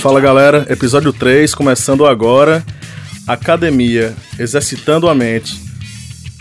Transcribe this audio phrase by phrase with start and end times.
[0.00, 2.64] Fala galera, episódio 3 começando agora.
[3.26, 5.60] Academia, exercitando a mente.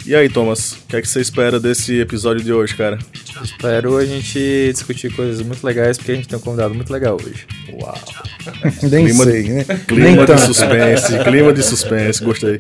[0.05, 2.97] E aí, Thomas, o que é que você espera desse episódio de hoje, cara?
[3.43, 7.17] Espero a gente discutir coisas muito legais, porque a gente tem um convidado muito legal
[7.21, 7.45] hoje.
[7.73, 7.97] Uau!
[8.83, 9.65] Nem Clima sei, de- né?
[9.87, 10.41] Clima Nem de tanto.
[10.41, 12.57] suspense, clima de suspense, gostei.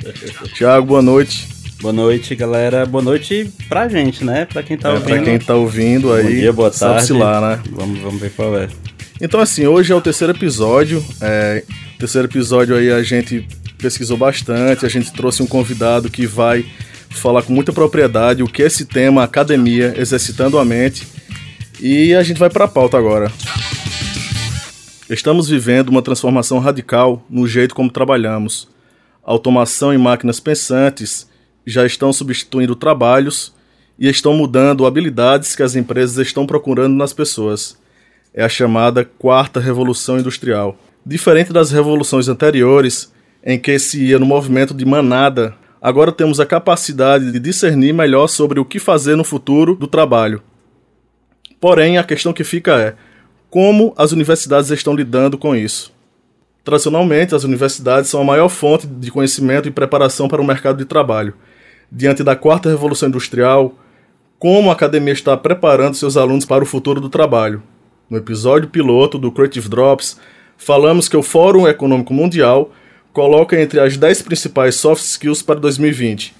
[0.55, 1.47] Tiago, boa noite.
[1.79, 2.85] Boa noite, galera.
[2.85, 4.45] Boa noite pra gente, né?
[4.45, 5.07] Pra quem tá É, ouvindo.
[5.07, 7.23] pra quem tá ouvindo aí, Bom dia, boa sabe-se tarde.
[7.23, 7.63] lá, né?
[7.71, 8.67] Vamos, vamos ver qual é.
[9.19, 11.03] Então, assim, hoje é o terceiro episódio.
[11.19, 11.63] É,
[11.97, 16.65] terceiro episódio aí a gente pesquisou bastante, a gente trouxe um convidado que vai
[17.09, 21.07] falar com muita propriedade o que é esse tema, academia, exercitando a mente.
[21.79, 23.31] E a gente vai para a pauta agora.
[25.09, 28.67] Estamos vivendo uma transformação radical no jeito como trabalhamos.
[29.23, 31.27] Automação e máquinas pensantes
[31.65, 33.53] já estão substituindo trabalhos
[33.97, 37.77] e estão mudando habilidades que as empresas estão procurando nas pessoas
[38.37, 40.77] é a chamada quarta revolução industrial.
[41.03, 43.11] Diferente das revoluções anteriores,
[43.43, 48.27] em que se ia no movimento de manada, agora temos a capacidade de discernir melhor
[48.27, 50.43] sobre o que fazer no futuro do trabalho.
[51.59, 52.93] Porém, a questão que fica é:
[53.49, 55.91] como as universidades estão lidando com isso?
[56.63, 60.85] Tradicionalmente, as universidades são a maior fonte de conhecimento e preparação para o mercado de
[60.85, 61.33] trabalho.
[61.91, 63.73] Diante da quarta revolução industrial,
[64.37, 67.63] como a academia está preparando seus alunos para o futuro do trabalho?
[68.09, 70.17] No episódio piloto do Creative Drops,
[70.57, 72.71] falamos que o Fórum Econômico Mundial
[73.11, 76.33] coloca entre as 10 principais soft skills para 2020: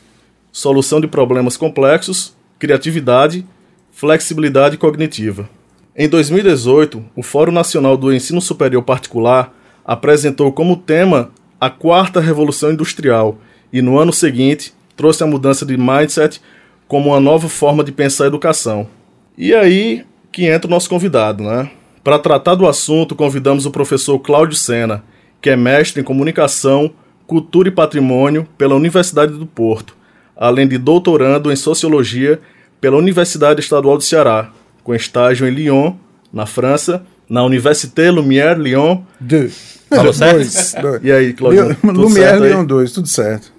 [0.49, 3.45] solução de problemas complexos, criatividade,
[3.91, 5.49] flexibilidade cognitiva.
[5.93, 12.71] Em 2018, o Fórum Nacional do Ensino Superior Particular apresentou como tema a quarta revolução
[12.71, 13.39] industrial
[13.73, 16.39] e no ano seguinte trouxe a mudança de mindset
[16.87, 18.87] como uma nova forma de pensar a educação.
[19.37, 20.05] E aí
[20.37, 21.71] que entra o nosso convidado, né?
[22.03, 25.03] Para tratar do assunto, convidamos o professor Cláudio Sena,
[25.41, 26.91] que é mestre em comunicação,
[27.25, 29.97] cultura e patrimônio pela Universidade do Porto,
[30.35, 32.39] além de doutorando em sociologia
[32.79, 34.51] pela Universidade Estadual do Ceará,
[34.83, 35.95] com estágio em Lyon,
[36.31, 39.01] na França, na Université Lumière Lyon.
[39.19, 39.49] De...
[39.89, 40.35] Falou certo?
[40.35, 41.03] Dois, dois.
[41.03, 41.75] E aí, Cláudio?
[41.83, 42.37] Lumière?
[42.37, 43.51] Leão 2, tudo certo.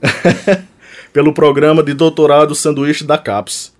[1.12, 3.72] pelo programa de doutorado sanduíche da CAPES.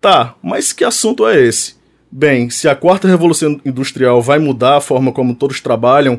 [0.00, 1.75] Tá, mas que assunto é esse?
[2.10, 6.18] Bem, se a quarta revolução industrial vai mudar a forma como todos trabalham,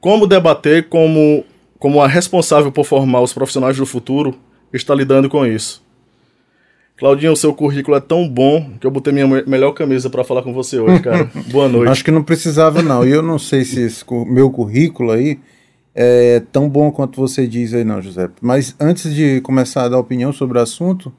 [0.00, 1.44] como debater como,
[1.78, 4.34] como a responsável por formar os profissionais do futuro
[4.72, 5.82] está lidando com isso?
[6.96, 10.22] Claudinho, o seu currículo é tão bom que eu botei minha me- melhor camisa para
[10.22, 11.28] falar com você hoje, cara.
[11.50, 11.90] Boa noite.
[11.90, 13.04] Acho que não precisava, não.
[13.06, 15.38] E eu não sei se esse meu currículo aí
[15.94, 18.28] é tão bom quanto você diz aí, não, José.
[18.40, 21.12] Mas antes de começar a dar opinião sobre o assunto,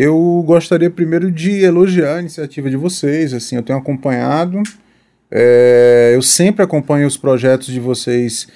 [0.00, 3.34] eu gostaria primeiro de elogiar a iniciativa de vocês.
[3.34, 4.62] Assim, eu tenho acompanhado,
[5.28, 8.46] é, eu sempre acompanho os projetos de vocês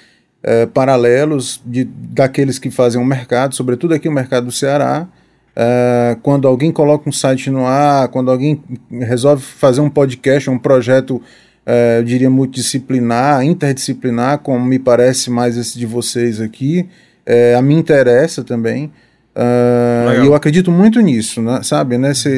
[0.41, 5.05] é, paralelos de, daqueles que fazem o mercado, sobretudo aqui o mercado do Ceará.
[5.53, 10.57] É, quando alguém coloca um site no ar, quando alguém resolve fazer um podcast, um
[10.57, 11.21] projeto,
[11.65, 16.87] é, eu diria, multidisciplinar, interdisciplinar, como me parece mais esse de vocês aqui,
[17.25, 18.93] é, a mim interessa também.
[19.35, 21.97] É, e eu acredito muito nisso, né, sabe?
[21.97, 22.29] Nesse,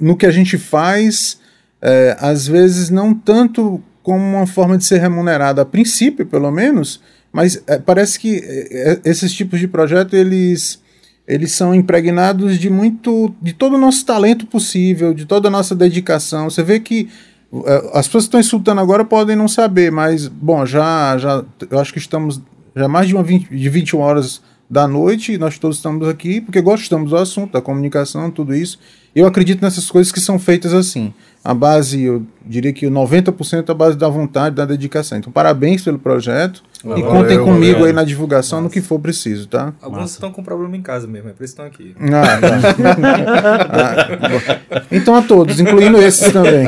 [0.00, 1.38] no que a gente faz,
[1.82, 7.00] é, às vezes não tanto como uma forma de ser remunerado, a princípio, pelo menos,
[7.32, 10.80] mas é, parece que é, é, esses tipos de projeto, eles
[11.28, 15.76] eles são impregnados de muito de todo o nosso talento possível, de toda a nossa
[15.76, 16.50] dedicação.
[16.50, 17.08] Você vê que
[17.66, 21.78] eh, as pessoas que estão insultando agora podem não saber, mas bom, já já eu
[21.78, 22.42] acho que estamos
[22.74, 26.40] já mais de uma 20, de 21 horas da noite, e nós todos estamos aqui
[26.40, 28.78] porque gostamos do assunto, da comunicação, tudo isso.
[29.12, 31.12] Eu acredito nessas coisas que são feitas assim.
[31.42, 35.18] A base, eu diria que 90% é a base da vontade, da dedicação.
[35.18, 37.86] Então, parabéns pelo projeto e Valeu, contem comigo valeu.
[37.86, 39.72] aí na divulgação no que for preciso, tá?
[39.82, 41.96] Alguns estão com problema em casa mesmo, é por isso que estão aqui.
[42.14, 42.60] Ah, tá.
[44.70, 46.66] Ah, então a todos, incluindo esses também.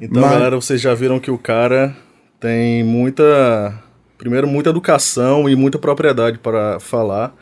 [0.00, 1.96] Então, Mas- galera, vocês já viram que o cara
[2.38, 3.74] tem muita.
[4.20, 7.34] Primeiro, muita educação e muita propriedade para falar.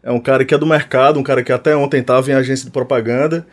[0.00, 2.66] É um cara que é do mercado, um cara que até ontem estava em agência
[2.66, 3.44] de propaganda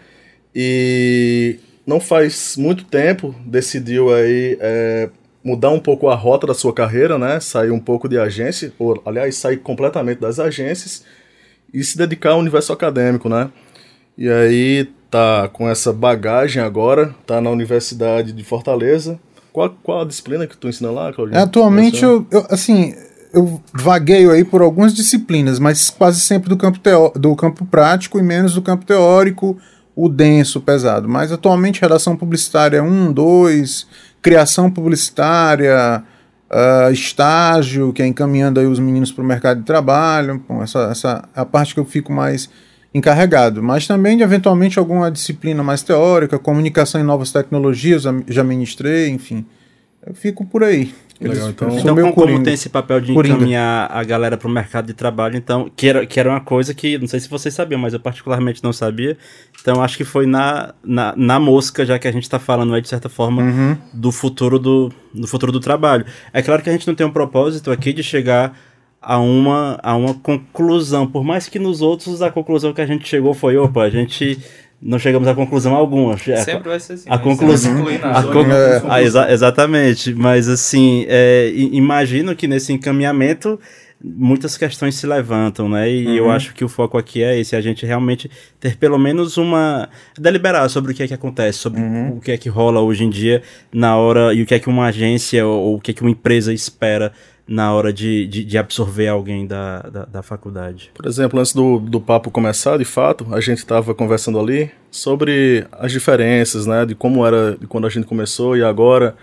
[0.53, 1.57] e
[1.87, 5.09] não faz muito tempo decidiu aí é,
[5.43, 7.39] mudar um pouco a rota da sua carreira, né?
[7.39, 11.03] Sair um pouco de agência, ou aliás, sair completamente das agências
[11.73, 13.49] e se dedicar ao universo acadêmico, né?
[14.15, 19.19] E aí tá com essa bagagem agora, tá na Universidade de Fortaleza.
[19.57, 21.41] Qual, qual a disciplina que tu ensina lá, Claudinho?
[21.41, 22.93] Atualmente, eu, eu, assim,
[23.33, 28.19] eu vagueio aí por algumas disciplinas, mas quase sempre do campo, teó do campo prático
[28.19, 29.57] e menos do campo teórico,
[29.95, 31.09] o denso, o pesado.
[31.09, 33.87] Mas atualmente, redação publicitária 1, 2,
[34.21, 36.03] criação publicitária,
[36.51, 40.39] uh, estágio, que é encaminhando aí os meninos para o mercado de trabalho.
[40.47, 42.47] Bom, essa, essa é a parte que eu fico mais
[42.97, 43.61] encarregado.
[43.63, 49.45] Mas também, de, eventualmente, alguma disciplina mais teórica, comunicação em novas tecnologias, já ministrei, enfim.
[50.05, 50.93] Eu fico por aí.
[51.19, 53.35] Legal, então, então como, como tem esse papel de Coringa.
[53.35, 56.75] encaminhar a galera para o mercado de trabalho, então, que era, que era uma coisa
[56.75, 59.17] que, não sei se vocês sabiam, mas eu particularmente não sabia,
[59.59, 62.81] então acho que foi na, na, na mosca, já que a gente está falando aí,
[62.81, 63.77] de certa forma, uhum.
[63.91, 66.05] do futuro do, do futuro do trabalho.
[66.31, 68.55] É claro que a gente não tem um propósito aqui de chegar
[69.07, 73.07] a uma, a uma conclusão, por mais que nos outros a conclusão que a gente
[73.07, 74.37] chegou foi, opa, a gente
[74.81, 76.17] não chegamos a conclusão alguma.
[76.17, 77.09] Sempre vai ser assim.
[77.09, 77.85] A conclusão.
[78.03, 78.41] A con...
[78.51, 78.83] é.
[78.85, 80.13] ah, exa exatamente.
[80.13, 83.57] Mas assim, é, imagino que nesse encaminhamento
[84.03, 85.89] muitas questões se levantam, né?
[85.89, 86.15] E uhum.
[86.15, 89.87] eu acho que o foco aqui é esse, a gente realmente ter pelo menos uma
[90.19, 92.17] deliberar sobre o que é que acontece, sobre uhum.
[92.17, 93.41] o que é que rola hoje em dia
[93.73, 96.01] na hora e o que é que uma agência ou, ou o que é que
[96.01, 97.13] uma empresa espera
[97.47, 100.91] na hora de, de, de absorver alguém da, da, da, faculdade?
[100.93, 105.65] Por exemplo, antes do, do papo começar, de fato, a gente estava conversando ali sobre
[105.71, 109.15] as diferenças, né, de como era de quando a gente começou e agora,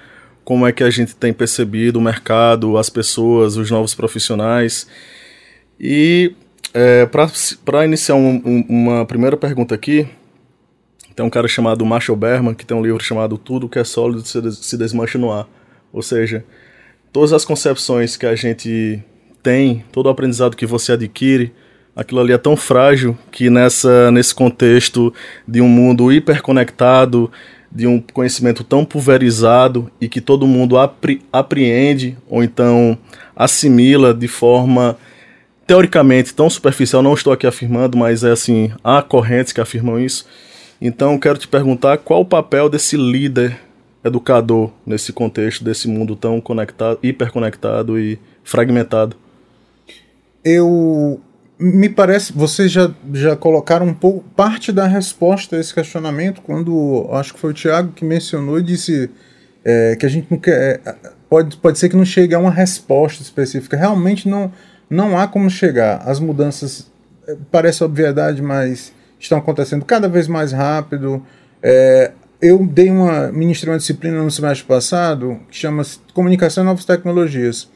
[0.42, 4.88] como é que a gente tem percebido o mercado, as pessoas, os novos profissionais.
[5.78, 6.34] E
[6.72, 7.06] é,
[7.64, 10.08] para iniciar um, um, uma primeira pergunta aqui,
[11.14, 14.26] tem um cara chamado Marshall Berman, que tem um livro chamado Tudo que é sólido
[14.26, 15.46] se, se desmancha no ar.
[15.92, 16.44] Ou seja,
[17.14, 19.00] todas as concepções que a gente
[19.40, 21.52] tem, todo o aprendizado que você adquire,
[21.94, 25.14] aquilo ali é tão frágil que nessa nesse contexto
[25.46, 27.30] de um mundo hiperconectado,
[27.70, 32.98] de um conhecimento tão pulverizado e que todo mundo apre, apreende ou então
[33.36, 34.98] assimila de forma
[35.68, 40.26] teoricamente tão superficial, não estou aqui afirmando, mas é assim, há correntes que afirmam isso.
[40.80, 43.56] Então, quero te perguntar qual o papel desse líder
[44.04, 49.16] educador nesse contexto desse mundo tão conectado, hiperconectado e fragmentado?
[50.44, 51.20] Eu
[51.58, 57.08] me parece, vocês já, já colocaram um pouco parte da resposta a esse questionamento quando
[57.12, 59.10] acho que foi o Tiago que mencionou e disse
[59.64, 60.94] é, que a gente não quer, é,
[61.28, 63.76] pode, pode ser que não chegue a uma resposta específica.
[63.76, 64.52] Realmente não,
[64.90, 66.02] não há como chegar.
[66.06, 66.90] As mudanças
[67.26, 71.24] é, parece obviedade, mas estão acontecendo cada vez mais rápido.
[71.62, 72.12] É,
[72.44, 77.68] eu dei uma ministrei uma disciplina no semestre passado que chama-se Comunicação e Novas Tecnologias.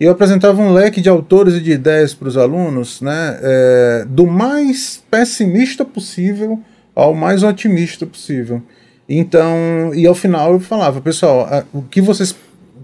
[0.00, 4.06] E eu apresentava um leque de autores e de ideias para os alunos, né, é,
[4.08, 6.60] do mais pessimista possível
[6.94, 8.60] ao mais otimista possível.
[9.08, 12.34] Então, e ao final eu falava, pessoal, a, o que vocês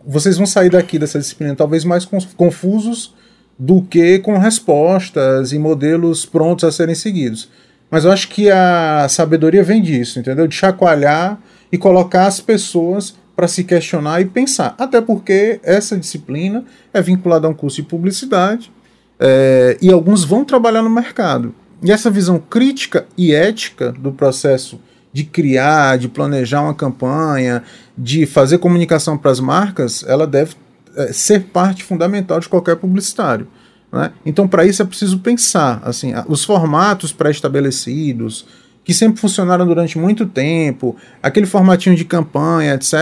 [0.06, 2.04] vocês vão sair daqui dessa disciplina talvez mais
[2.36, 3.14] confusos
[3.58, 7.48] do que com respostas e modelos prontos a serem seguidos.
[7.94, 10.48] Mas eu acho que a sabedoria vem disso, entendeu?
[10.48, 11.38] De chacoalhar
[11.70, 14.74] e colocar as pessoas para se questionar e pensar.
[14.76, 18.72] Até porque essa disciplina é vinculada a um curso de publicidade
[19.16, 21.54] é, e alguns vão trabalhar no mercado.
[21.84, 24.80] E essa visão crítica e ética do processo
[25.12, 27.62] de criar, de planejar uma campanha,
[27.96, 30.56] de fazer comunicação para as marcas, ela deve
[30.96, 33.46] é, ser parte fundamental de qualquer publicitário.
[33.94, 34.10] Né?
[34.26, 38.44] Então, para isso é preciso pensar assim, os formatos pré-estabelecidos,
[38.82, 42.92] que sempre funcionaram durante muito tempo, aquele formatinho de campanha, etc.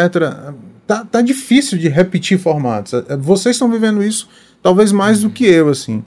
[0.86, 2.93] Tá, tá difícil de repetir formatos.
[2.93, 4.28] É, vocês estão vivendo isso
[4.62, 6.05] talvez mais do que eu, assim.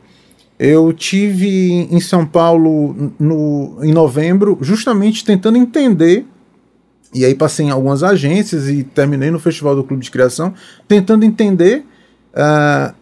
[0.58, 6.26] Eu tive em São Paulo no, em novembro, justamente tentando entender,
[7.12, 10.54] e aí passei em algumas agências e terminei no Festival do Clube de Criação,
[10.88, 11.84] tentando entender
[12.34, 12.94] uh,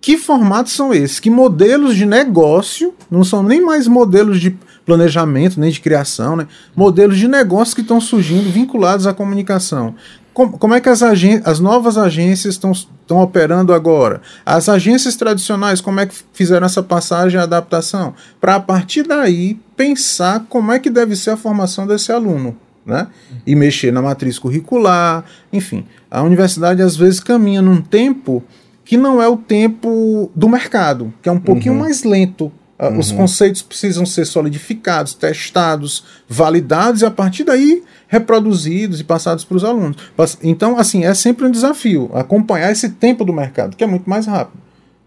[0.00, 1.20] que formatos são esses?
[1.20, 6.46] Que modelos de negócio, não são nem mais modelos de planejamento, nem de criação, né?
[6.74, 9.94] modelos de negócio que estão surgindo vinculados à comunicação.
[10.32, 11.02] Como, é que as,
[11.44, 14.22] as novas agências estão operando agora?
[14.46, 18.14] As agências tradicionais, como é que fizeram essa passagem e adaptação?
[18.40, 22.56] Para a partir daí pensar como é que deve ser a formação desse aluno.
[22.86, 23.08] Né?
[23.46, 25.84] E mexer na matriz curricular, enfim.
[26.10, 28.42] A universidade às vezes caminha num tempo
[28.90, 31.80] que não é o tempo do mercado, que é um pouquinho uhum.
[31.80, 32.50] mais lento.
[32.76, 32.98] Ah, uhum.
[32.98, 39.56] Os conceitos precisam ser solidificados, testados, validados e a partir daí reproduzidos e passados para
[39.56, 39.96] os alunos.
[40.42, 44.26] Então, assim, é sempre um desafio acompanhar esse tempo do mercado, que é muito mais
[44.26, 44.60] rápido.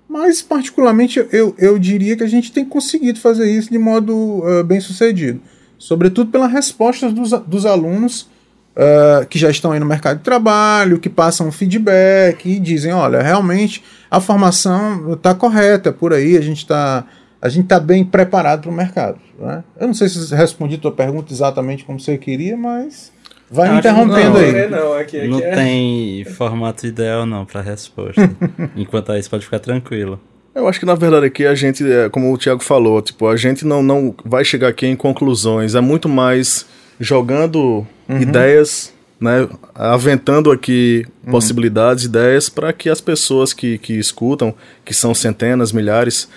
[0.07, 4.63] Mas, particularmente, eu, eu diria que a gente tem conseguido fazer isso de modo uh,
[4.63, 5.41] bem sucedido.
[5.77, 8.29] Sobretudo pelas respostas dos, dos alunos
[8.75, 13.21] uh, que já estão aí no mercado de trabalho, que passam feedback e dizem, olha,
[13.21, 17.05] realmente a formação está correta por aí, a gente está
[17.41, 19.19] a gente está bem preparado para o mercado.
[19.37, 19.65] Né?
[19.77, 23.11] Eu não sei se respondi a tua pergunta exatamente como você queria, mas
[23.53, 24.69] Vai me interrompendo não, aí.
[24.69, 25.51] Não, aqui, aqui não é...
[25.51, 28.21] tem formato ideal não para resposta.
[28.75, 30.19] Enquanto isso, pode ficar tranquilo.
[30.55, 33.35] Eu acho que na verdade aqui a gente, é, como o Thiago falou, tipo, a
[33.35, 36.65] gente não, não vai chegar aqui em conclusões, é muito mais
[36.99, 38.21] jogando uhum.
[38.21, 41.31] ideias, né, aventando aqui uhum.
[41.31, 46.27] possibilidades, ideias para que as pessoas que, que escutam, que são centenas, milhares,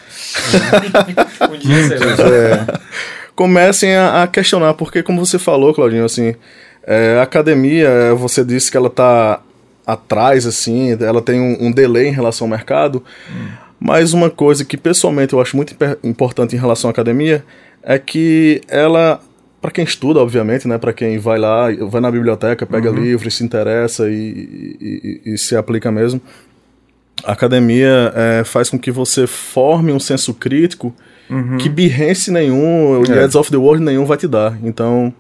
[1.50, 2.78] um dia é,
[3.35, 6.35] comecem a, a, questionar, porque como você falou, Claudinho, assim,
[6.87, 9.40] é, a academia, você disse que ela está
[9.87, 13.02] atrás, assim, ela tem um, um, delay em relação ao mercado.
[13.30, 13.49] Hum.
[13.78, 17.44] Mas uma coisa que pessoalmente eu acho muito importante em relação à academia
[17.82, 19.20] é que ela,
[19.60, 22.96] para quem estuda, obviamente, né, para quem vai lá, vai na biblioteca, pega uhum.
[22.96, 26.20] livro, se interessa e, e, e, se aplica mesmo,
[27.25, 30.94] a academia é, faz com que você forme um senso crítico
[31.30, 31.56] uhum.
[31.58, 33.14] que Behance nenhum, é.
[33.14, 34.58] Heads of the World nenhum vai te dar.
[34.62, 35.12] Então,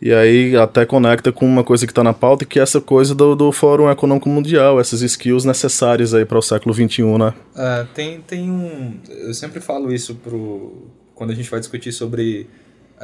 [0.00, 3.14] e aí até conecta com uma coisa que está na pauta, que é essa coisa
[3.14, 7.32] do, do Fórum Econômico Mundial, essas skills necessárias aí para o século XXI, né?
[7.56, 8.98] É, tem, tem um...
[9.08, 12.46] Eu sempre falo isso pro, quando a gente vai discutir sobre...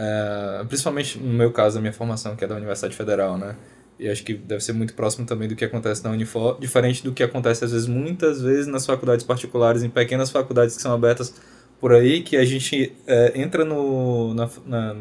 [0.03, 3.55] É, principalmente no meu caso, a minha formação, que é da Universidade Federal, né?
[3.99, 7.13] E acho que deve ser muito próximo também do que acontece na Unifor, diferente do
[7.13, 11.35] que acontece às vezes, muitas vezes, nas faculdades particulares, em pequenas faculdades que são abertas
[11.79, 14.97] por aí, que a gente é, entra no, na, na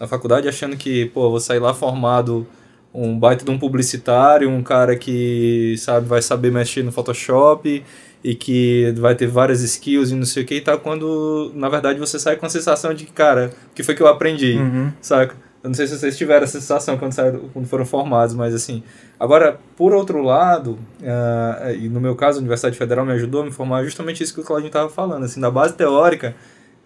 [0.00, 2.46] na faculdade achando que, pô, vou sair lá formado
[2.92, 7.84] um baita de um publicitário, um cara que, sabe, vai saber mexer no Photoshop
[8.22, 11.68] e que vai ter várias skills e não sei o que e tal, quando, na
[11.68, 14.56] verdade, você sai com a sensação de que, cara, o que foi que eu aprendi,
[14.56, 14.92] uhum.
[15.00, 15.34] saca?
[15.62, 18.82] Eu não sei se vocês tiveram essa sensação quando, saíram, quando foram formados, mas assim.
[19.18, 23.44] Agora, por outro lado, uh, e no meu caso, a Universidade Federal me ajudou a
[23.44, 25.24] me formar justamente isso que o Claudinho estava falando.
[25.24, 26.34] Assim, da base teórica,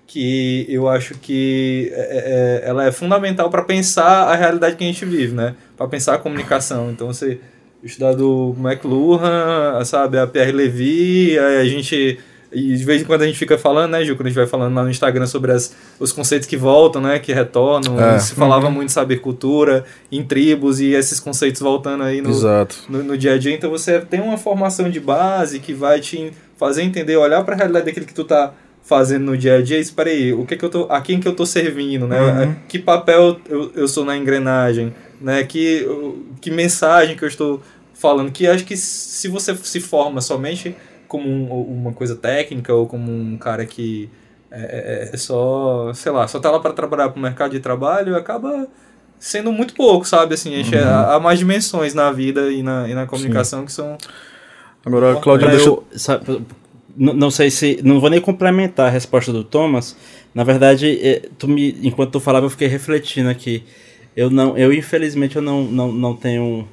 [0.09, 4.87] que eu acho que é, é, ela é fundamental para pensar a realidade que a
[4.89, 5.55] gente vive, né?
[5.77, 6.91] Para pensar a comunicação.
[6.91, 7.39] Então, você
[7.85, 12.19] estudar do McLuhan, sabe, a Pierre Levy, a gente
[12.55, 14.47] e de vez em quando a gente fica falando, né, Gil, quando a gente vai
[14.47, 18.01] falando lá no Instagram sobre as, os conceitos que voltam, né, que retornam.
[18.01, 18.19] É.
[18.21, 18.73] Se falava uhum.
[18.73, 22.31] muito saber cultura em tribos e esses conceitos voltando aí no,
[22.89, 23.53] no, no, dia a dia.
[23.53, 27.59] Então você tem uma formação de base que vai te fazer entender, olhar para a
[27.59, 30.65] realidade daquilo que tu tá fazendo no dia a dia, espera aí, o que que
[30.65, 32.21] eu tô, a quem que eu tô servindo, né?
[32.21, 32.55] Uhum.
[32.69, 35.43] Que papel eu, eu sou na engrenagem, né?
[35.43, 35.89] Que,
[36.41, 37.63] que mensagem que eu estou
[37.95, 40.77] falando, que acho que se você se forma somente
[41.09, 44.11] como um, uma coisa técnica ou como um cara que
[44.51, 47.61] é, é, é só, sei lá, só tá lá para trabalhar para o mercado de
[47.61, 48.69] trabalho, acaba
[49.19, 50.35] sendo muito pouco, sabe?
[50.35, 50.79] Assim, uhum.
[50.85, 53.67] há, há mais dimensões na vida e na, e na comunicação Sim.
[53.67, 53.99] que são
[54.85, 55.85] Agora, Cláudio, deixa eu...
[55.97, 56.43] Sabe,
[56.97, 57.81] não sei se.
[57.83, 59.97] Não vou nem complementar a resposta do Thomas.
[60.33, 63.65] Na verdade, é, tu me, enquanto tu falava, eu fiquei refletindo aqui.
[64.17, 66.69] Eu não, eu infelizmente eu não, não, não tenho.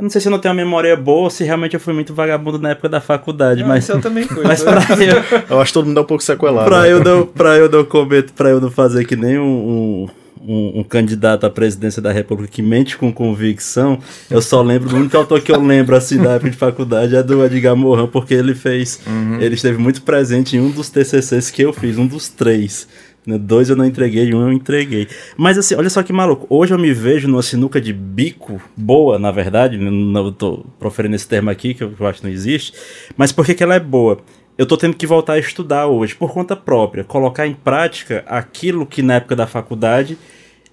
[0.00, 1.92] Eu não sei se eu não tenho uma memória boa ou se realmente eu fui
[1.92, 3.86] muito vagabundo na época da faculdade, não, mas.
[3.86, 4.42] Eu também fui.
[4.42, 6.66] Mas pra eu, eu acho que todo mundo é um pouco sequelado.
[6.66, 6.92] Pra, né?
[6.92, 10.08] eu, não, pra eu não cometer, pra eu não fazer que nem um, um
[10.42, 13.98] um, um, candidato à presidência da República que mente com convicção,
[14.30, 17.22] eu só lembro, o único autor que eu lembro assim da época de faculdade é
[17.22, 19.38] do Edgar Morin, porque ele fez, uhum.
[19.38, 22.88] ele esteve muito presente em um dos TCCs que eu fiz, um dos três.
[23.26, 23.38] Né?
[23.38, 25.08] Dois eu não entreguei, um eu entreguei.
[25.36, 26.46] Mas assim, olha só que maluco.
[26.48, 29.76] Hoje eu me vejo numa sinuca de bico boa, na verdade.
[29.76, 32.72] Não estou proferindo esse termo aqui, que eu acho que não existe.
[33.16, 34.18] Mas por que, que ela é boa?
[34.60, 38.84] eu tô tendo que voltar a estudar hoje, por conta própria, colocar em prática aquilo
[38.84, 40.18] que na época da faculdade.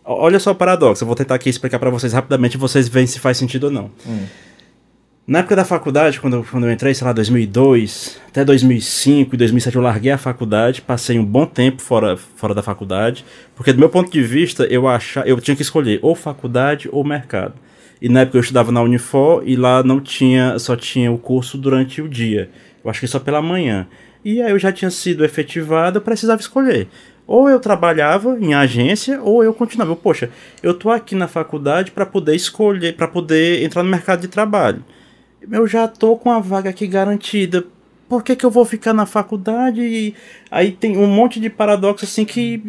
[0.04, 3.18] Olha só o paradoxo, eu vou tentar aqui explicar para vocês rapidamente vocês veem se
[3.18, 3.90] faz sentido ou não.
[4.06, 4.26] Hum.
[5.28, 9.38] Na época da faculdade, quando eu, quando eu entrei, sei lá, 2002, até 2005 e
[9.38, 13.80] 2007 eu larguei a faculdade, passei um bom tempo fora, fora da faculdade, porque do
[13.80, 17.56] meu ponto de vista, eu achava, eu tinha que escolher ou faculdade ou mercado.
[18.02, 21.58] E na época eu estudava na Unifor e lá não tinha, só tinha o curso
[21.58, 22.50] durante o dia.
[22.82, 23.86] Eu acho que só pela manhã.
[24.24, 26.88] E aí eu já tinha sido efetivado, eu precisava escolher.
[27.26, 29.94] Ou eu trabalhava em agência, ou eu continuava.
[29.94, 30.30] Poxa,
[30.64, 34.82] eu tô aqui na faculdade para poder escolher, para poder entrar no mercado de trabalho.
[35.52, 37.66] Eu já tô com a vaga aqui garantida.
[38.10, 39.82] Por que, que eu vou ficar na faculdade?
[39.82, 40.16] E
[40.50, 42.62] aí tem um monte de paradoxo assim que,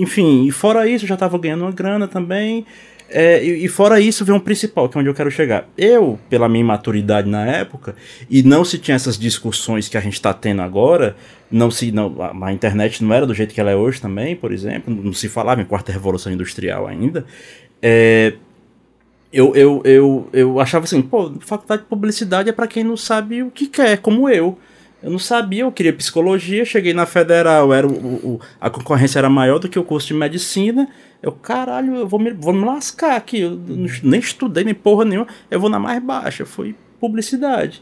[0.00, 2.64] enfim, e fora isso, eu já tava ganhando uma grana também.
[3.10, 5.66] É, e, fora isso, vem um principal, que é onde eu quero chegar.
[5.78, 7.96] Eu, pela minha maturidade na época,
[8.28, 11.16] e não se tinha essas discussões que a gente está tendo agora,
[11.50, 14.36] não se não, a, a, internet não era do jeito que ela é hoje também,
[14.36, 17.24] por exemplo, não se falava em quarta revolução industrial ainda.
[17.80, 18.34] É,
[19.32, 23.42] eu, eu, eu, eu achava assim, pô, faculdade de publicidade é para quem não sabe
[23.42, 24.58] o que quer, como eu.
[25.02, 29.30] Eu não sabia, eu queria psicologia, cheguei na federal, era o, o, a concorrência era
[29.30, 30.88] maior do que o curso de medicina.
[31.22, 33.40] Eu, caralho, eu vou me, vou me lascar aqui.
[33.40, 33.60] Eu
[34.02, 35.28] nem estudei, nem porra nenhuma.
[35.50, 36.44] Eu vou na mais baixa.
[36.44, 37.80] Foi publicidade.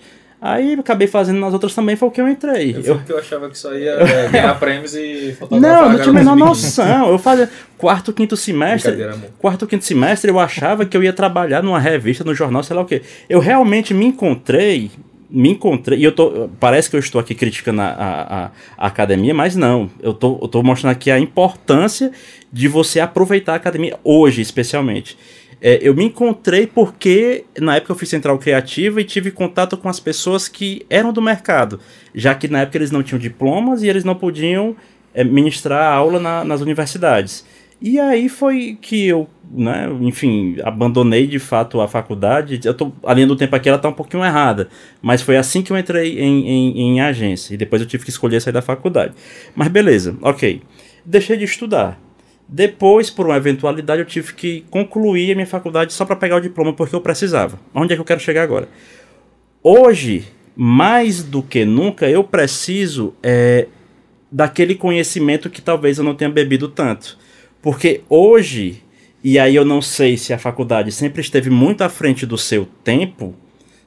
[0.48, 2.76] Aí acabei fazendo nas outras também, foi o que eu entrei.
[2.76, 2.98] Eu, eu...
[3.00, 5.58] que eu achava que só ia é, ganhar prêmios e Não,
[5.90, 7.08] não tinha a menor noção.
[7.08, 8.96] Eu fazia quarto, quinto semestre.
[9.40, 12.82] Quarto, quinto semestre, eu achava que eu ia trabalhar numa revista, no jornal, sei lá
[12.82, 13.02] o quê.
[13.28, 14.90] Eu realmente me encontrei
[15.28, 19.34] me encontrei, e eu tô, parece que eu estou aqui criticando a, a, a, academia,
[19.34, 22.12] mas não, eu tô, eu tô mostrando aqui a importância
[22.52, 25.18] de você aproveitar a academia, hoje especialmente.
[25.60, 29.88] É, eu me encontrei porque na época eu fiz central criativa e tive contato com
[29.88, 31.80] as pessoas que eram do mercado,
[32.14, 34.76] já que na época eles não tinham diplomas e eles não podiam
[35.14, 37.44] é, ministrar aula na, nas universidades.
[37.80, 42.58] E aí foi que eu, né, enfim, abandonei de fato a faculdade.
[42.64, 44.68] Eu tô, a linha do tempo aqui ela tá um pouquinho errada,
[45.02, 47.52] mas foi assim que eu entrei em, em, em agência.
[47.54, 49.14] E depois eu tive que escolher sair da faculdade.
[49.54, 50.62] Mas beleza, ok.
[51.04, 52.00] Deixei de estudar.
[52.48, 56.40] Depois, por uma eventualidade, eu tive que concluir a minha faculdade só para pegar o
[56.40, 57.58] diploma porque eu precisava.
[57.74, 58.68] Onde é que eu quero chegar agora?
[59.62, 63.66] Hoje, mais do que nunca, eu preciso é,
[64.30, 67.18] daquele conhecimento que talvez eu não tenha bebido tanto.
[67.60, 68.82] Porque hoje,
[69.24, 72.66] e aí eu não sei se a faculdade sempre esteve muito à frente do seu
[72.84, 73.34] tempo,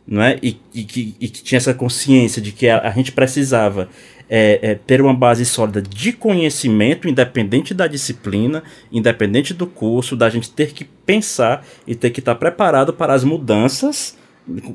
[0.05, 0.37] não é?
[0.43, 3.87] E, e, e que tinha essa consciência de que a, a gente precisava
[4.29, 10.29] é, é, ter uma base sólida de conhecimento, independente da disciplina, independente do curso, da
[10.29, 14.15] gente ter que pensar e ter que estar preparado para as mudanças.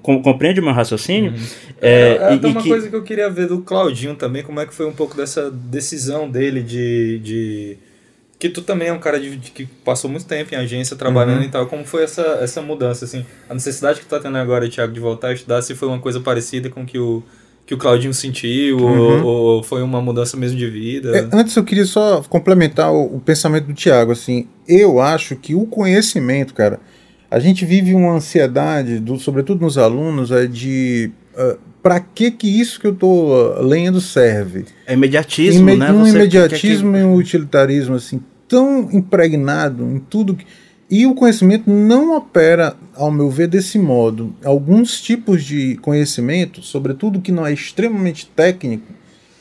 [0.02, 1.32] compreende o meu raciocínio?
[1.32, 1.46] Uhum.
[1.80, 2.68] É, é, é uma que...
[2.68, 5.50] coisa que eu queria ver do Claudinho também, como é que foi um pouco dessa
[5.50, 7.78] decisão dele de, de
[8.38, 11.38] que tu também é um cara de, de, que passou muito tempo em agência trabalhando
[11.38, 11.44] uhum.
[11.44, 11.66] e tal.
[11.66, 13.24] Como foi essa, essa mudança, assim?
[13.48, 16.00] A necessidade que tu tá tendo agora, Thiago, de voltar a estudar, se foi uma
[16.00, 17.22] coisa parecida com que o
[17.66, 19.24] que o Claudinho sentiu, uhum.
[19.24, 21.16] ou, ou, foi uma mudança mesmo de vida?
[21.16, 25.54] É, antes eu queria só complementar o, o, pensamento do Thiago, assim, eu acho que
[25.54, 26.78] o conhecimento, cara,
[27.30, 32.48] a gente vive uma ansiedade, do, sobretudo nos alunos, é de uh, para que que
[32.48, 34.66] isso que eu estou lendo serve?
[34.86, 35.92] É imediatismo, Imed né?
[35.92, 36.98] Um Você imediatismo que...
[36.98, 40.46] e um utilitarismo assim tão impregnado em tudo que...
[40.90, 44.34] E o conhecimento não opera, ao meu ver, desse modo.
[44.44, 48.92] Alguns tipos de conhecimento, sobretudo que não é extremamente técnico,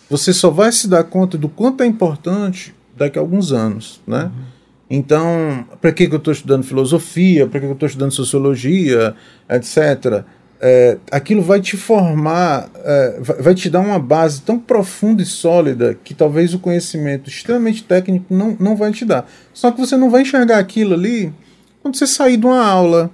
[0.10, 4.26] você só vai se dar conta do quanto é importante daqui a alguns anos, né?
[4.26, 4.54] Uhum.
[4.90, 7.48] Então, para que, que eu estou estudando filosofia?
[7.48, 9.16] Para que, que eu estou estudando sociologia,
[9.50, 10.24] etc
[10.66, 15.98] é, aquilo vai te formar, é, vai te dar uma base tão profunda e sólida
[16.02, 19.30] que talvez o conhecimento extremamente técnico não, não vai te dar.
[19.54, 21.34] Só que você não vai enxergar aquilo ali
[21.82, 23.12] quando você sair de uma aula.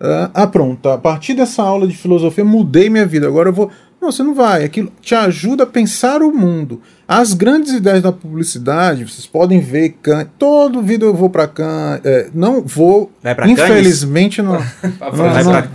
[0.00, 3.70] É, ah, pronto, a partir dessa aula de filosofia mudei minha vida, agora eu vou.
[4.02, 4.64] Não, você não vai.
[4.64, 6.82] Aquilo te ajuda a pensar o mundo.
[7.06, 10.30] As grandes ideias da publicidade, vocês podem ver Kant.
[10.36, 12.00] Todo vídeo eu vou para Kant.
[12.04, 13.12] É, não vou.
[13.46, 14.54] infelizmente não.
[15.16, 15.68] não, não,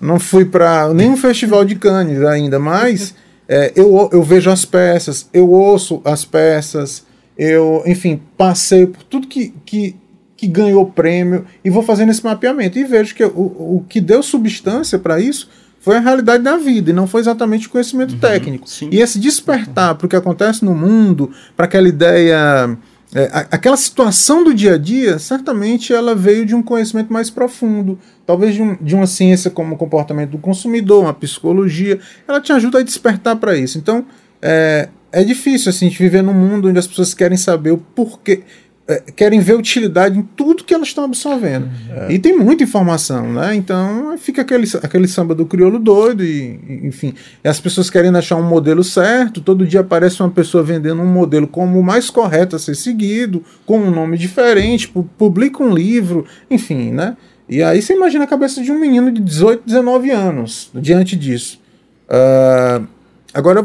[0.00, 3.14] não fui para nenhum festival de Cannes ainda, mas
[3.46, 7.04] é, eu, eu vejo as peças, eu ouço as peças,
[7.36, 9.96] eu, enfim, passei por tudo que, que,
[10.36, 14.22] que ganhou prêmio e vou fazendo esse mapeamento e vejo que o, o que deu
[14.22, 15.48] substância para isso
[15.80, 18.68] foi a realidade da vida e não foi exatamente o conhecimento uhum, técnico.
[18.68, 18.90] Sim.
[18.92, 22.76] E esse despertar para o que acontece no mundo, para aquela ideia
[23.12, 27.98] é, aquela situação do dia a dia, certamente ela veio de um conhecimento mais profundo,
[28.24, 32.52] talvez de, um, de uma ciência como o comportamento do consumidor, uma psicologia, ela te
[32.52, 33.78] ajuda a despertar para isso.
[33.78, 34.04] Então,
[34.40, 37.78] é, é difícil assim, a gente viver num mundo onde as pessoas querem saber o
[37.78, 38.44] porquê,
[38.90, 41.70] é, querem ver utilidade em tudo que elas estão absorvendo.
[41.88, 42.12] É.
[42.12, 43.54] E tem muita informação, né?
[43.54, 47.14] Então fica aquele, aquele samba do crioulo doido, e, enfim.
[47.44, 51.06] E as pessoas querem achar um modelo certo, todo dia aparece uma pessoa vendendo um
[51.06, 56.26] modelo como o mais correto a ser seguido, com um nome diferente, publica um livro,
[56.50, 57.16] enfim, né?
[57.48, 61.60] E aí você imagina a cabeça de um menino de 18, 19 anos diante disso.
[62.08, 62.84] Uh,
[63.32, 63.64] Agora,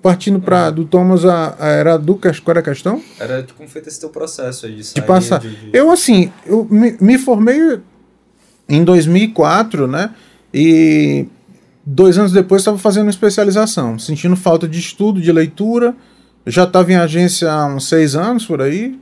[0.00, 3.02] partindo para do Thomas, a, a, era do qual era a questão?
[3.20, 5.40] Era de como foi esse teu processo aí de sair, De passar.
[5.40, 5.70] De, de...
[5.76, 7.80] Eu, assim, eu me, me, formei
[8.68, 10.14] em 2004, né?
[10.52, 11.26] E
[11.84, 15.94] dois anos depois estava fazendo especialização, sentindo falta de estudo, de leitura.
[16.46, 18.98] já estava em agência há uns seis anos, por aí.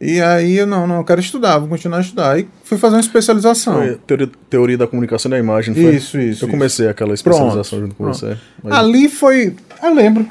[0.00, 2.32] E aí eu não, não, eu quero estudar, vou continuar a estudar.
[2.32, 3.74] Aí fui fazer uma especialização.
[3.74, 5.94] Foi teoria, teoria da comunicação da imagem, foi?
[5.94, 6.44] Isso, isso.
[6.44, 6.90] Eu comecei isso.
[6.90, 8.18] aquela especialização pronto, junto com pronto.
[8.18, 8.36] você.
[8.62, 8.72] Mas...
[8.72, 9.54] Ali foi.
[9.82, 10.28] Eu lembro.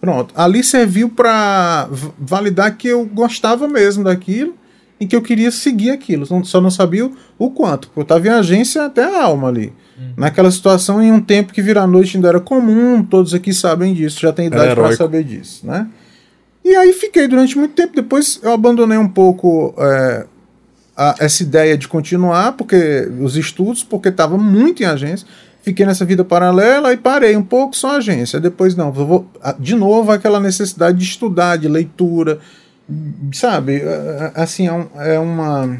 [0.00, 0.32] Pronto.
[0.34, 4.54] Ali serviu para validar que eu gostava mesmo daquilo
[4.98, 6.24] e que eu queria seguir aquilo.
[6.44, 7.88] Só não sabia o, quanto.
[7.88, 9.72] Porque eu estava em agência até a alma ali.
[9.98, 10.12] Uhum.
[10.16, 14.20] Naquela situação, em um tempo que virar noite ainda era comum, todos aqui sabem disso,
[14.20, 15.86] já tem idade é para saber disso, né?
[16.70, 17.96] E aí fiquei durante muito tempo.
[17.96, 20.24] Depois eu abandonei um pouco é,
[20.96, 25.26] a, essa ideia de continuar, porque os estudos, porque estava muito em agência.
[25.62, 28.38] Fiquei nessa vida paralela e parei um pouco só agência.
[28.38, 29.28] Depois, não, vou,
[29.58, 32.38] de novo aquela necessidade de estudar, de leitura,
[33.32, 33.82] sabe?
[34.36, 35.76] Assim, é, é uma.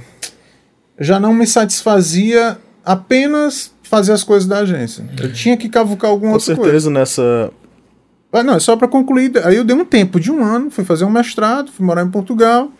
[0.98, 5.04] Já não me satisfazia apenas fazer as coisas da agência.
[5.22, 6.60] Eu tinha que cavucar alguma Com outra coisa.
[6.60, 7.52] Com certeza nessa.
[8.32, 9.32] Ah, não, é só para concluir.
[9.44, 12.10] Aí eu dei um tempo de um ano, fui fazer um mestrado, fui morar em
[12.10, 12.70] Portugal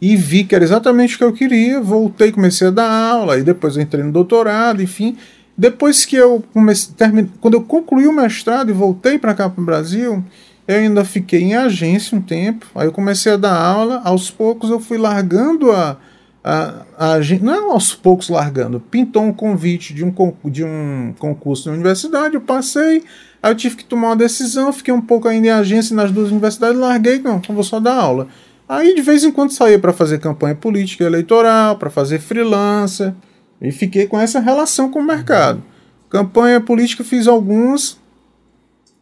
[0.00, 1.80] e vi que era exatamente o que eu queria.
[1.80, 5.16] Voltei, comecei a dar aula, e depois entrei no doutorado, enfim.
[5.56, 9.60] Depois que eu comecei, termine, quando eu concluí o mestrado e voltei para cá para
[9.60, 10.24] o Brasil,
[10.68, 12.66] eu ainda fiquei em agência um tempo.
[12.74, 14.00] Aí eu comecei a dar aula.
[14.04, 15.98] Aos poucos eu fui largando a,
[16.44, 17.44] a, a agência.
[17.44, 18.78] Não aos poucos largando.
[18.78, 22.34] Pintou um convite de um, de um concurso na universidade.
[22.34, 23.02] Eu passei.
[23.42, 24.72] Aí eu tive que tomar uma decisão.
[24.72, 26.78] Fiquei um pouco ainda em agência nas duas universidades.
[26.78, 27.18] Larguei.
[27.18, 28.28] Não, vou só dar aula.
[28.68, 33.14] Aí de vez em quando saía para fazer campanha política eleitoral, para fazer freelancer.
[33.60, 35.62] E fiquei com essa relação com o mercado.
[36.08, 37.98] Campanha política fiz algumas.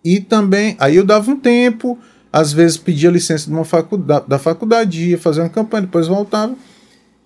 [0.04, 1.98] E também, aí eu dava um tempo,
[2.32, 6.54] às vezes pedia licença de uma faculdade, da faculdade, ia fazer uma campanha, depois voltava.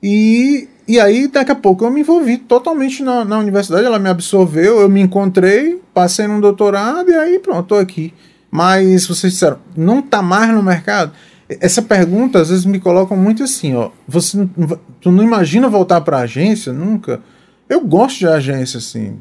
[0.02, 4.08] E, e aí, daqui a pouco, eu me envolvi totalmente na, na universidade, ela me
[4.08, 8.12] absorveu, eu me encontrei, passei num doutorado e aí pronto, tô aqui.
[8.50, 11.12] Mas vocês disseram, não tá mais no mercado?
[11.48, 13.90] Essa pergunta às vezes me colocam muito assim, ó.
[14.08, 14.48] Você,
[15.00, 17.20] tu não imagina voltar para a agência nunca?
[17.68, 19.16] Eu gosto de agência, assim.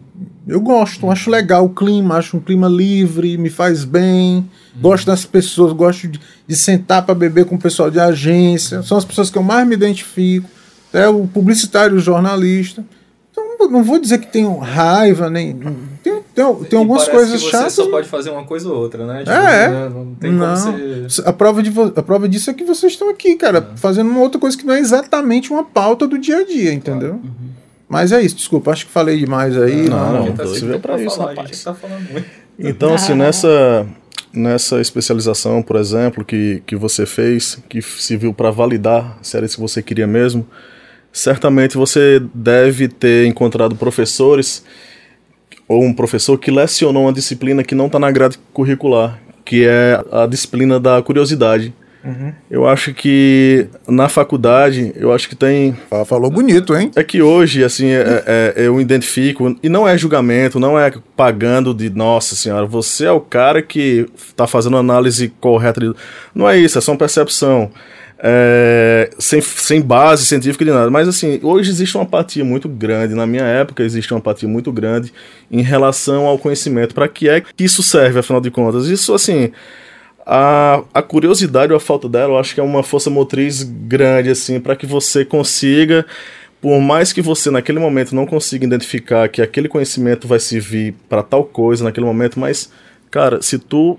[0.47, 4.37] Eu gosto, acho legal o clima, acho um clima livre, me faz bem.
[4.73, 4.81] Uhum.
[4.81, 8.81] Gosto das pessoas, gosto de, de sentar para beber com o pessoal de agência.
[8.81, 10.49] São as pessoas que eu mais me identifico.
[10.93, 12.83] É o publicitário, o jornalista.
[13.31, 15.53] Então, não vou dizer que tenho raiva, nem.
[16.03, 17.73] Tem, tem, tem algumas coisas que chatas.
[17.73, 19.19] Você só pode fazer uma coisa ou outra, né?
[19.19, 19.69] Tipo, é.
[19.69, 19.89] Né?
[19.89, 20.55] Não tem não.
[20.55, 21.21] como você...
[21.25, 24.39] a, prova de a prova disso é que vocês estão aqui, cara, fazendo uma outra
[24.39, 27.11] coisa que não é exatamente uma pauta do dia a dia, entendeu?
[27.11, 27.23] Claro.
[27.23, 27.49] Uhum.
[27.89, 29.89] Mas é isso, desculpa, acho que falei demais aí.
[29.89, 31.63] Não, não, não tá você veio pra isso, falar, rapaz.
[31.63, 31.75] Tá
[32.59, 33.87] então, assim, nessa,
[34.31, 39.45] nessa especialização, por exemplo, que, que você fez, que se viu para validar se era
[39.45, 40.45] isso que você queria mesmo,
[41.11, 44.63] certamente você deve ter encontrado professores
[45.67, 50.03] ou um professor que lecionou uma disciplina que não está na grade curricular, que é
[50.11, 51.73] a disciplina da curiosidade.
[52.03, 52.33] Uhum.
[52.49, 55.77] Eu acho que na faculdade, eu acho que tem.
[55.91, 56.91] Ah, falou bonito, hein?
[56.95, 61.73] É que hoje, assim, é, é, eu identifico, e não é julgamento, não é pagando
[61.73, 65.81] de, nossa senhora, você é o cara que está fazendo análise correta.
[65.81, 65.93] De...
[66.33, 67.69] Não é isso, é só uma percepção.
[68.21, 70.89] É, sem, sem base científica de nada.
[70.89, 74.71] Mas assim, hoje existe uma apatia muito grande, na minha época existe uma apatia muito
[74.73, 75.13] grande
[75.49, 76.93] em relação ao conhecimento.
[76.93, 78.87] Para que é que isso serve, afinal de contas?
[78.87, 79.51] Isso, assim,
[80.25, 84.29] a, a curiosidade ou a falta dela, eu acho que é uma força motriz grande,
[84.29, 86.05] assim, para que você consiga,
[86.61, 91.23] por mais que você naquele momento não consiga identificar que aquele conhecimento vai servir para
[91.23, 92.69] tal coisa naquele momento, mas,
[93.09, 93.97] cara, se tu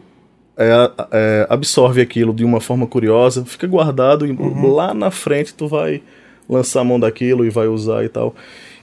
[0.61, 4.70] é, é, absorve aquilo de uma forma curiosa, fica guardado e uhum.
[4.70, 6.03] lá na frente tu vai
[6.46, 8.35] lançar a mão daquilo e vai usar e tal.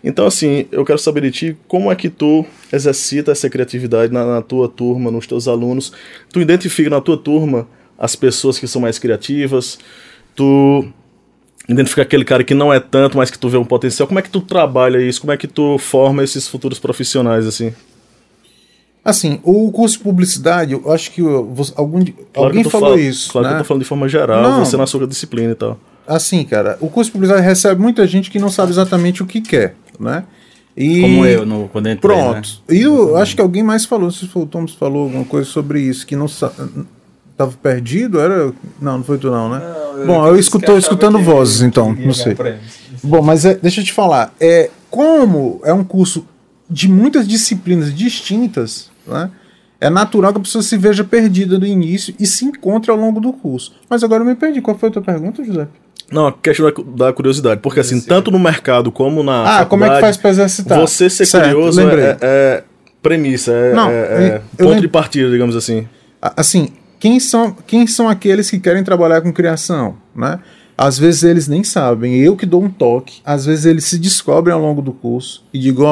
[0.04, 4.26] Então, assim, eu quero saber de ti como é que tu exercita essa criatividade na,
[4.26, 5.92] na, tua turma, nos teus alunos.
[6.32, 9.78] Tu identifica na tua turma as pessoas que são mais criativas,
[10.36, 10.88] tu
[11.70, 14.08] identifica aquele cara que não é tanto, mas que tu vê um potencial.
[14.08, 15.22] Como é que tu trabalha isso?
[15.22, 17.74] Como é que tu forma esses futuros profissionais, assim?
[19.10, 23.32] Assim, o curso de publicidade, eu acho que algum, claro alguém que falou falo, isso.
[23.32, 23.50] Claro né?
[23.50, 23.64] que eu né?
[23.64, 24.66] tô falando de forma geral, não.
[24.66, 25.80] você na sua disciplina e tal.
[26.06, 29.42] Assim, cara, o curso de publicidade recebe muita gente que não sabe exatamente o que
[29.42, 30.24] quer né?
[30.76, 31.02] E...
[31.02, 32.62] Como eu, no, quando entrei, Pronto.
[32.68, 32.76] Né?
[32.76, 36.06] E eu acho que alguém mais falou, se o Thomas falou alguma coisa sobre isso,
[36.06, 38.54] que não estava perdido, era...
[38.80, 39.60] Não, não foi tu não, né?
[39.60, 42.36] Não, eu Bom, eu escutou escutando vozes, então, não sei.
[43.04, 46.26] Bom, mas é, deixa eu te falar, é, como é um curso
[46.70, 49.32] de muitas disciplinas distintas, né?
[49.80, 53.20] É natural que a pessoa se veja perdida no início e se encontre ao longo
[53.20, 53.76] do curso.
[53.88, 54.60] Mas agora eu me perdi.
[54.60, 55.68] Qual foi a tua pergunta, José?
[56.12, 59.60] Não, a questão da curiosidade, porque assim, tanto no mercado como na.
[59.60, 60.80] Ah, como é que faz pra exercitar?
[60.80, 62.64] Você ser certo, curioso é, é,
[63.02, 65.88] premissa, é, Não, é, é ponto de partida, digamos assim.
[66.22, 70.40] Assim, quem são, quem são aqueles que querem trabalhar com criação, né?
[70.78, 74.54] Às vezes eles nem sabem, eu que dou um toque, às vezes eles se descobrem
[74.54, 75.84] ao longo do curso e digo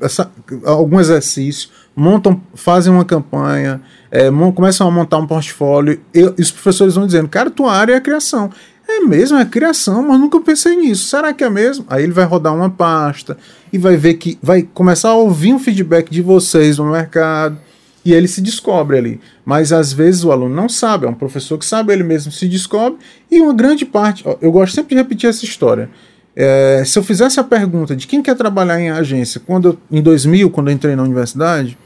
[0.00, 0.30] essa,
[0.64, 3.80] algum exercício, montam, fazem uma campanha,
[4.10, 7.96] é, começam a montar um portfólio, e, os professores vão dizendo, cara, tua área é
[7.96, 8.50] a criação
[8.88, 11.08] É mesmo, é criação, mas nunca pensei nisso.
[11.08, 11.84] Será que é mesmo?
[11.88, 13.36] Aí ele vai rodar uma pasta
[13.72, 17.58] e vai ver que vai começar a ouvir um feedback de vocês no mercado
[18.04, 19.20] e ele se descobre ali.
[19.44, 22.48] Mas às vezes o aluno não sabe, é um professor que sabe, ele mesmo se
[22.48, 22.98] descobre
[23.30, 25.90] e uma grande parte, ó, eu gosto sempre de repetir essa história.
[26.34, 30.00] É, se eu fizesse a pergunta de quem quer trabalhar em agência, quando eu, em
[30.00, 31.76] 2000, quando eu entrei na universidade,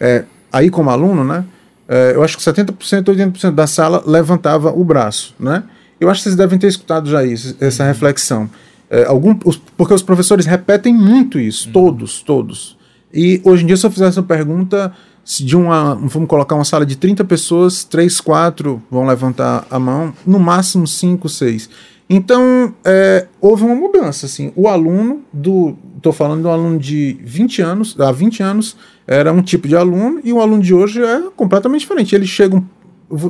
[0.00, 1.44] é, aí como aluno, né?
[1.88, 5.64] É, eu acho que 70%, 80% da sala levantava o braço, né?
[6.00, 7.88] Eu acho que vocês devem ter escutado já isso, essa uhum.
[7.88, 8.50] reflexão.
[8.88, 11.72] É, algum, os, porque os professores repetem muito isso, uhum.
[11.72, 12.78] todos, todos.
[13.12, 14.92] E hoje em dia, se eu fizesse essa pergunta,
[15.24, 19.78] se de uma, vamos colocar uma sala de 30 pessoas, 3, 4 vão levantar a
[19.78, 21.70] mão, no máximo 5, 6.
[22.12, 27.16] Então, é, houve uma mudança, assim, o aluno do, estou falando de um aluno de
[27.22, 31.00] 20 anos, há 20 anos era um tipo de aluno, e o aluno de hoje
[31.00, 32.64] é completamente diferente, ele chega, um,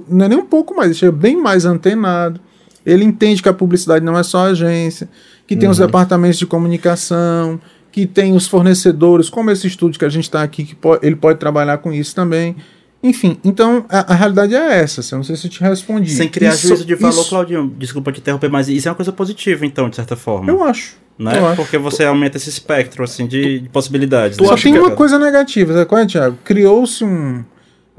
[0.09, 2.41] não é nem um pouco mais, ele chega bem mais antenado,
[2.87, 5.11] ele entende que a publicidade não é só agência,
[5.47, 5.73] que tem uhum.
[5.73, 7.61] os departamentos de comunicação,
[7.93, 11.17] que tem os fornecedores, como esse estúdio que a gente está aqui, que pode, ele
[11.17, 12.57] pode trabalhar com isso também.
[13.03, 15.01] Enfim, então a, a, realidade é essa.
[15.01, 16.11] Assim, eu não sei se eu te respondi.
[16.11, 17.29] Sem criar isso, juízo de valor, isso...
[17.31, 20.51] Claudinho, desculpa te interromper, mas isso é uma coisa positiva, então, de certa forma.
[20.51, 20.97] Eu acho.
[21.19, 21.39] Né?
[21.39, 21.83] Eu Porque acho.
[21.83, 24.37] você aumenta esse espectro assim, de, de possibilidades.
[24.37, 26.39] Só tem uma coisa negativa, sabe qual é, Thiago?
[26.45, 27.43] Criou-se um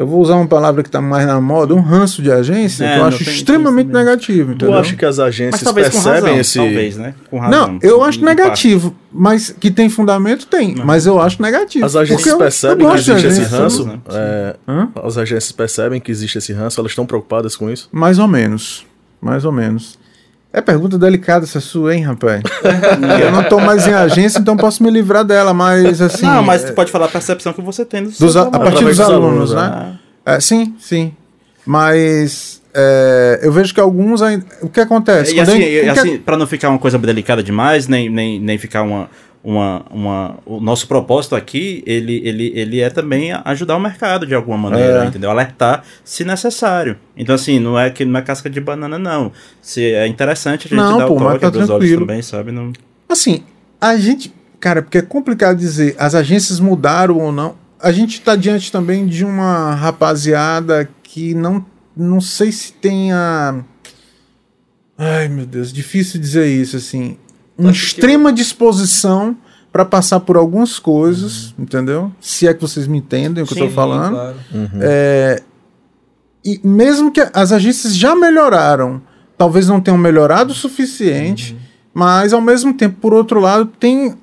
[0.01, 2.93] eu vou usar uma palavra que está mais na moda, um ranço de agência, é,
[2.95, 4.55] que eu acho extremamente negativo.
[4.55, 6.57] Tu acha que as agências percebem razão, esse.
[6.57, 7.13] Talvez, né?
[7.29, 9.05] Com razão, não, eu acho negativo, parte.
[9.13, 10.73] mas que tem fundamento, tem.
[10.73, 10.87] Não.
[10.87, 11.85] Mas eu acho negativo.
[11.85, 13.85] As agências percebem eu, eu que existe esse ranço?
[13.85, 13.99] Né?
[14.09, 14.55] É,
[15.03, 17.87] as agências percebem que existe esse ranço, elas estão preocupadas com isso?
[17.91, 18.83] Mais ou menos.
[19.21, 19.99] Mais ou menos.
[20.53, 22.41] É pergunta delicada essa sua, hein, rapaz?
[23.21, 26.25] eu não tô mais em agência, então posso me livrar dela, mas assim.
[26.25, 28.83] Não, mas tu pode falar a percepção que você tem dos, dos a, a partir
[28.83, 29.99] dos, dos alunos, alunos, né?
[30.25, 31.13] É, sim, sim.
[31.65, 34.45] Mas é, eu vejo que alguns ainda.
[34.61, 35.35] O que acontece?
[35.35, 39.09] E assim, assim para não ficar uma coisa delicada demais, nem, nem, nem ficar uma,
[39.43, 44.35] uma, uma, o nosso propósito aqui, ele, ele, ele é também ajudar o mercado de
[44.35, 45.07] alguma maneira, é.
[45.07, 45.31] entendeu?
[45.31, 46.97] Alertar se necessário.
[47.17, 49.31] Então, assim, não é que não é casca de banana, não.
[49.61, 52.51] Se é interessante a gente não, dar pô, o toque tá dos olhos também, sabe?
[52.51, 52.71] Não...
[53.09, 53.43] Assim,
[53.79, 54.33] a gente.
[54.59, 57.55] Cara, porque é complicado dizer as agências mudaram ou não.
[57.81, 61.65] A gente está diante também de uma rapaziada que não,
[61.97, 63.65] não sei se tenha.
[64.95, 67.17] Ai, meu Deus, difícil dizer isso, assim
[67.61, 69.35] uma extrema disposição
[69.71, 71.63] para passar por algumas coisas, uhum.
[71.63, 72.11] entendeu?
[72.19, 74.13] Se é que vocês me entendem o que Sim, eu estou falando.
[74.13, 74.35] Claro.
[74.53, 74.79] Uhum.
[74.81, 75.41] É,
[76.43, 79.01] e mesmo que as agências já melhoraram,
[79.37, 81.59] talvez não tenham melhorado o suficiente, uhum.
[81.93, 84.15] mas ao mesmo tempo, por outro lado, tem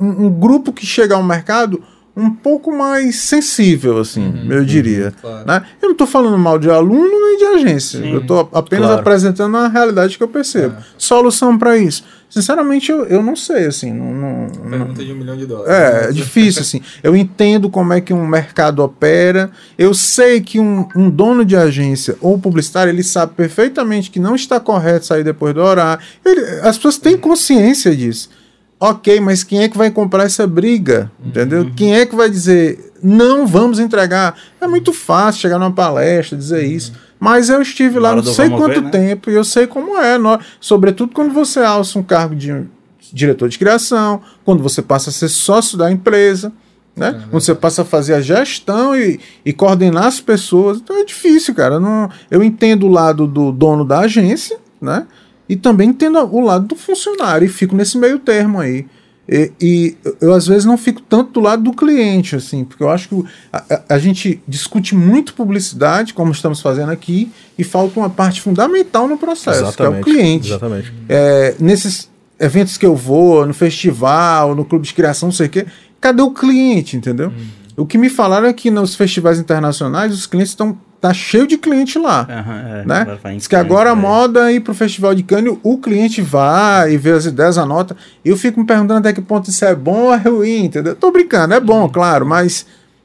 [0.00, 1.82] um, um, grupo que chega ao mercado
[2.16, 4.52] um pouco mais sensível, assim, uhum.
[4.52, 5.12] eu diria.
[5.20, 5.46] Claro.
[5.46, 5.64] Né?
[5.82, 8.12] Eu não estou falando mal de aluno nem de agência, Sim.
[8.12, 9.00] eu estou apenas claro.
[9.00, 10.76] apresentando a realidade que eu percebo.
[10.78, 10.82] É.
[10.96, 13.92] Solução para isso Sinceramente, eu, eu não sei, assim.
[13.92, 15.06] Não, não, Pergunta não...
[15.06, 15.72] de um milhão de dólares.
[15.72, 16.80] É, é difícil, assim.
[17.00, 19.52] Eu entendo como é que um mercado opera.
[19.78, 24.34] Eu sei que um, um dono de agência ou publicitário, ele sabe perfeitamente que não
[24.34, 26.02] está correto sair depois do horário.
[26.24, 28.28] Ele, as pessoas têm consciência disso.
[28.78, 31.10] Ok, mas quem é que vai comprar essa briga?
[31.24, 31.62] Entendeu?
[31.62, 31.72] Uhum.
[31.74, 34.36] Quem é que vai dizer não vamos entregar?
[34.60, 36.70] É muito fácil chegar numa palestra, dizer uhum.
[36.70, 36.92] isso.
[37.18, 38.90] Mas eu estive lá não sei quanto ver, né?
[38.90, 40.18] tempo e eu sei como é.
[40.60, 42.66] Sobretudo quando você alça um cargo de
[43.12, 46.52] diretor de criação, quando você passa a ser sócio da empresa,
[46.96, 47.08] né?
[47.08, 50.78] É, quando você passa a fazer a gestão e, e coordenar as pessoas.
[50.78, 51.80] Então é difícil, cara.
[51.80, 55.06] Não, eu entendo o lado do dono da agência, né?
[55.48, 58.86] E também entendo o lado do funcionário e fico nesse meio termo aí.
[59.28, 62.90] E, e, eu às vezes não fico tanto do lado do cliente, assim, porque eu
[62.90, 68.10] acho que a, a, gente discute muito publicidade, como estamos fazendo aqui, e falta uma
[68.10, 70.48] parte fundamental no processo, exatamente, que é o cliente.
[70.48, 70.92] Exatamente.
[71.08, 75.50] É, nesses eventos que eu vou, no festival, no clube de criação, não sei o
[75.50, 75.66] quê,
[76.00, 77.30] cadê o cliente, entendeu?
[77.30, 77.46] Hum.
[77.76, 81.58] O que me falaram é que nos festivais internacionais os clientes estão tá cheio de
[81.58, 82.26] cliente lá.
[82.26, 83.18] Uhum, é, né?
[83.36, 83.94] Diz que agora a é.
[83.94, 87.94] moda é ir pro Festival de Cannes, o cliente vai e vê as ideias, anota.
[88.24, 90.94] E eu fico me perguntando até que ponto isso é bom ou é ruim, entendeu?
[90.94, 92.64] Tô brincando, é bom, claro, mas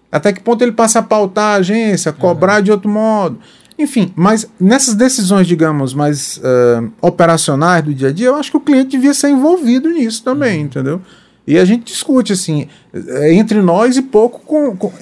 [0.10, 2.64] até que ponto ele passa a pautar a agência, cobrar uhum.
[2.64, 3.38] de outro modo.
[3.78, 8.58] Enfim, mas nessas decisões, digamos, mais uh, operacionais do dia a dia, eu acho que
[8.58, 10.66] o cliente devia ser envolvido nisso também, uhum.
[10.66, 11.02] entendeu?
[11.46, 14.94] E a gente discute, assim, é, entre nós e pouco com, com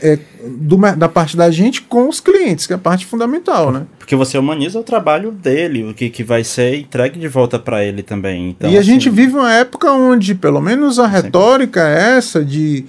[0.00, 3.86] é, do, da parte da gente com os clientes, que é a parte fundamental, né?
[3.98, 7.84] Porque você humaniza o trabalho dele, o que, que vai ser entregue de volta para
[7.84, 8.50] ele também.
[8.50, 12.44] Então, e a assim, gente vive uma época onde, pelo menos a retórica é essa
[12.44, 12.84] de,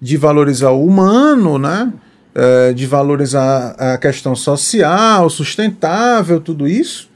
[0.00, 1.92] de valorizar o humano, né?
[2.34, 7.10] É, de valorizar a questão social, sustentável, tudo isso.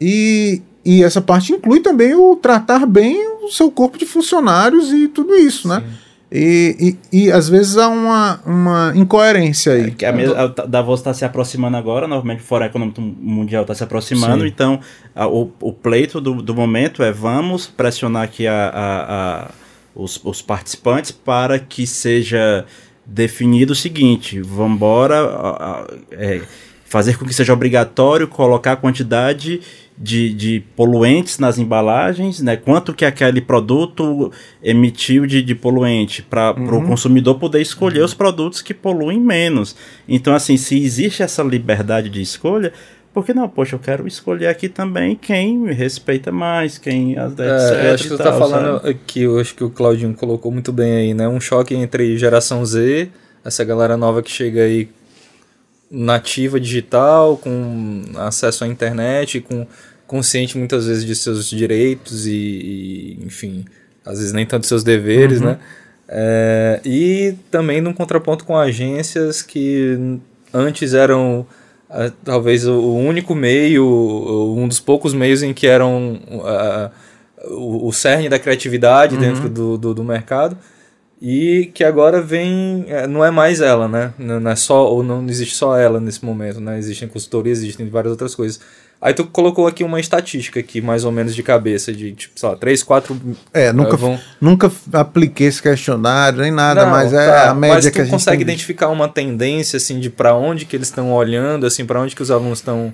[0.00, 5.08] E e essa parte inclui também o tratar bem o seu corpo de funcionários e
[5.08, 5.80] tudo isso, né?
[5.80, 5.86] Sim.
[5.86, 5.92] né?
[6.32, 9.88] E, e, e, às vezes há uma, uma incoerência aí.
[9.88, 13.74] É que a, a Davos está se aproximando agora, novamente o Fórum Econômico Mundial está
[13.74, 14.48] se aproximando, Sim.
[14.48, 14.80] então
[15.12, 19.50] a, o, o pleito do, do momento é vamos pressionar aqui a, a, a
[19.92, 22.64] os, os participantes para que seja
[23.04, 26.42] definido o seguinte: vamos embora é,
[26.84, 29.60] fazer com que seja obrigatório colocar a quantidade
[30.00, 32.56] de, de poluentes nas embalagens, né?
[32.56, 34.32] Quanto que aquele produto
[34.62, 36.78] emitiu de, de poluente para uhum.
[36.78, 38.06] o consumidor poder escolher uhum.
[38.06, 39.76] os produtos que poluem menos.
[40.08, 42.72] Então, assim, se existe essa liberdade de escolha,
[43.12, 47.92] porque não, poxa, eu quero escolher aqui também quem me respeita mais, quem as é,
[47.92, 48.98] acho que você está falando sabe?
[49.06, 51.28] que eu acho que o Claudinho colocou muito bem aí, né?
[51.28, 53.10] Um choque entre geração Z,
[53.44, 54.88] essa galera nova que chega aí
[55.90, 59.66] nativa digital, com acesso à internet, com
[60.10, 63.64] consciente muitas vezes de seus direitos e, e enfim,
[64.04, 65.46] às vezes nem tanto seus deveres, uhum.
[65.46, 65.58] né?
[66.08, 70.18] É, e também num contraponto com agências que
[70.52, 71.46] antes eram
[71.88, 73.86] uh, talvez o único meio,
[74.56, 76.90] um dos poucos meios em que eram uh,
[77.54, 79.20] o, o cerne da criatividade uhum.
[79.20, 80.58] dentro do, do, do, mercado
[81.22, 85.24] e que agora vem é, não é mais ela né não é só ou não
[85.28, 88.58] existe só ela nesse momento né existem consultorias existem várias outras coisas
[89.02, 92.48] Aí tu colocou aqui uma estatística aqui, mais ou menos de cabeça, de tipo, sei
[92.50, 93.20] lá, 3, 4.
[93.54, 94.20] É, nunca, uh, vão...
[94.38, 98.04] nunca apliquei esse questionário, nem nada, Não, mas é tá, a média mas que a
[98.04, 98.10] gente.
[98.10, 98.52] consegue tem...
[98.52, 102.20] identificar uma tendência, assim, de para onde que eles estão olhando, assim, para onde que
[102.20, 102.92] os alunos estão.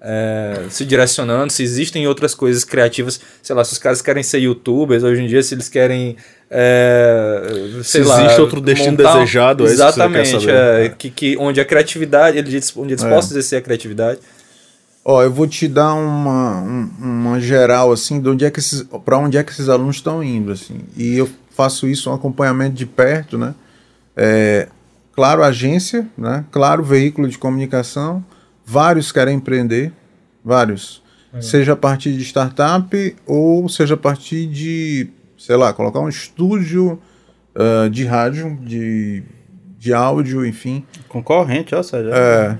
[0.00, 4.38] É, se direcionando, se existem outras coisas criativas, sei lá, se os caras querem ser
[4.38, 6.14] youtubers hoje em dia, se eles querem.
[6.48, 7.42] É,
[7.82, 9.14] sei se lá, existe outro destino montar...
[9.14, 13.08] desejado, é exatamente, que, é, que, que, onde a criatividade, eles, onde eles é.
[13.08, 14.20] possam exercer a criatividade.
[15.04, 16.60] Ó, eu vou te dar uma,
[17.00, 20.22] uma geral assim de onde é que esses para onde é que esses alunos estão
[20.22, 20.80] indo assim.
[20.96, 23.54] E eu faço isso um acompanhamento de perto, né?
[24.16, 24.68] É,
[25.12, 26.44] claro, agência, né?
[26.50, 28.24] Claro, veículo de comunicação.
[28.64, 29.92] Vários querem empreender,
[30.44, 31.02] vários.
[31.32, 31.40] É.
[31.40, 35.08] Seja a partir de startup ou seja a partir de,
[35.38, 36.98] sei lá, colocar um estúdio
[37.54, 39.22] uh, de rádio, de
[39.78, 40.84] de áudio, enfim.
[41.08, 42.10] Concorrente, seja.
[42.12, 42.58] É,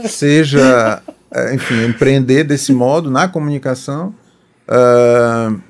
[0.00, 0.08] é.
[0.08, 4.14] seja, é, enfim, empreender desse modo na comunicação.
[4.66, 5.60] Uh,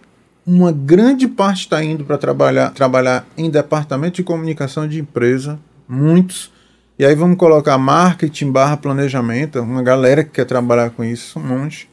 [0.46, 6.52] uma grande parte está indo para trabalhar, trabalhar em departamento de comunicação de empresa, muitos.
[6.96, 11.42] E aí vamos colocar marketing barra planejamento, uma galera que quer trabalhar com isso, um
[11.42, 11.88] monte.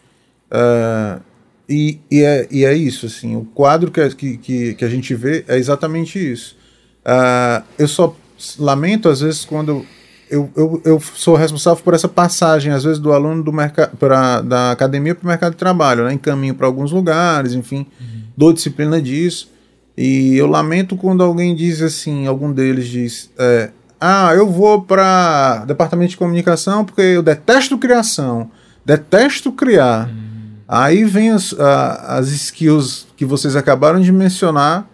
[0.51, 1.19] Uh,
[1.67, 5.43] e, e, é, e é isso, assim, o quadro que, que, que a gente vê
[5.47, 6.58] é exatamente isso.
[7.05, 8.15] Uh, eu só
[8.57, 9.85] lamento, às vezes, quando
[10.29, 13.51] eu, eu, eu sou responsável por essa passagem, às vezes, do aluno do
[13.97, 16.13] pra, da academia para o mercado de trabalho, né?
[16.13, 18.21] encaminho para alguns lugares, enfim, uhum.
[18.37, 19.51] dou disciplina disso.
[19.97, 25.65] E eu lamento quando alguém diz assim, algum deles diz, é, ah, eu vou para
[25.65, 28.49] departamento de comunicação porque eu detesto criação,
[28.85, 30.07] detesto criar.
[30.07, 30.29] Uhum.
[30.67, 34.87] Aí vem as, as skills que vocês acabaram de mencionar,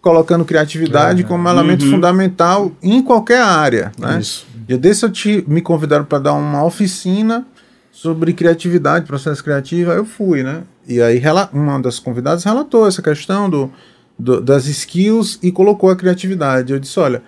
[0.00, 1.92] colocando criatividade como elemento uhum.
[1.92, 3.92] fundamental em qualquer área.
[3.98, 4.20] Né?
[4.20, 4.46] Isso.
[4.68, 7.46] E desse eu te, me convidaram para dar uma oficina
[7.90, 10.62] sobre criatividade, processo criativo, aí eu fui, né?
[10.86, 11.20] E aí
[11.52, 13.70] uma das convidadas relatou essa questão do,
[14.18, 16.72] do, das skills e colocou a criatividade.
[16.72, 17.22] Eu disse, olha,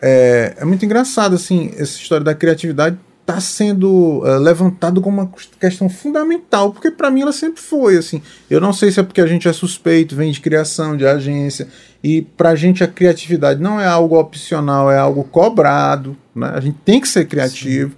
[0.00, 5.30] é, é muito engraçado, assim, essa história da criatividade está sendo uh, levantado como uma
[5.58, 8.20] questão fundamental, porque para mim ela sempre foi assim.
[8.50, 11.66] Eu não sei se é porque a gente é suspeito, vem de criação, de agência,
[12.02, 16.52] e para a gente a criatividade não é algo opcional, é algo cobrado, né?
[16.54, 17.90] A gente tem que ser criativo.
[17.90, 17.96] Sim.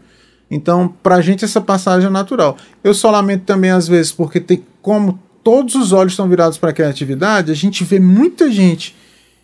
[0.49, 2.57] Então, para a gente essa passagem é natural.
[2.85, 6.71] Eu só lamento também às vezes porque tem como todos os olhos estão virados para
[6.71, 8.95] a criatividade, a gente vê muita gente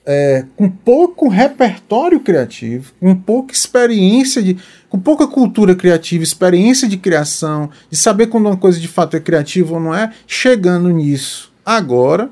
[0.04, 4.56] é, com pouco repertório criativo, com pouca experiência de.
[4.92, 9.20] Com pouca cultura criativa, experiência de criação, de saber quando uma coisa de fato é
[9.20, 12.28] criativa ou não é, chegando nisso agora,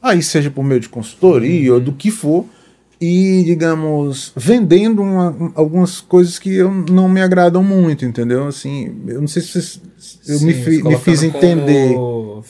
[0.00, 1.78] aí seja por meio de consultoria uhum.
[1.78, 2.46] ou do que for,
[3.00, 8.46] e, digamos, vendendo uma, algumas coisas que eu, não me agradam muito, entendeu?
[8.46, 9.80] Assim, eu não sei se vocês,
[10.28, 11.94] eu Sim, me, me fiz entender.
[11.94, 12.44] Como...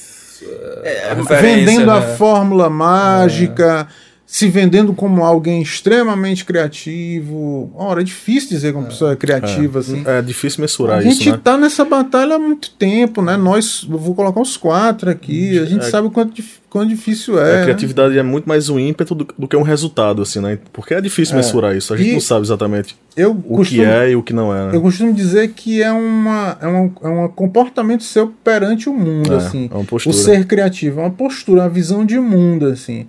[0.82, 1.92] É, vendendo né?
[1.92, 3.88] a fórmula mágica.
[4.08, 7.70] É se vendendo como alguém extremamente criativo.
[7.74, 8.88] Ora, é difícil dizer como é.
[8.88, 9.80] pessoa é criativa, é.
[9.80, 10.02] assim.
[10.06, 11.40] É difícil mensurar isso, A gente né?
[11.44, 13.36] tá nessa batalha há muito tempo, né?
[13.36, 15.90] Nós, vou colocar os quatro aqui, a gente é.
[15.90, 17.42] sabe o quanto, quão difícil é.
[17.42, 17.62] A né?
[17.64, 18.20] criatividade né?
[18.20, 20.58] é muito mais um ímpeto do, do, que um resultado, assim, né?
[20.72, 21.36] Porque é difícil é.
[21.36, 21.92] mensurar isso.
[21.92, 24.68] A gente e não sabe exatamente o costumo, que é e o que não é.
[24.68, 24.76] Né?
[24.76, 29.34] Eu costumo dizer que é, uma, é, um, é um comportamento seu perante o mundo,
[29.34, 29.68] é, assim.
[29.70, 30.16] É uma postura.
[30.16, 33.06] O ser criativo é uma postura, uma visão de mundo, assim.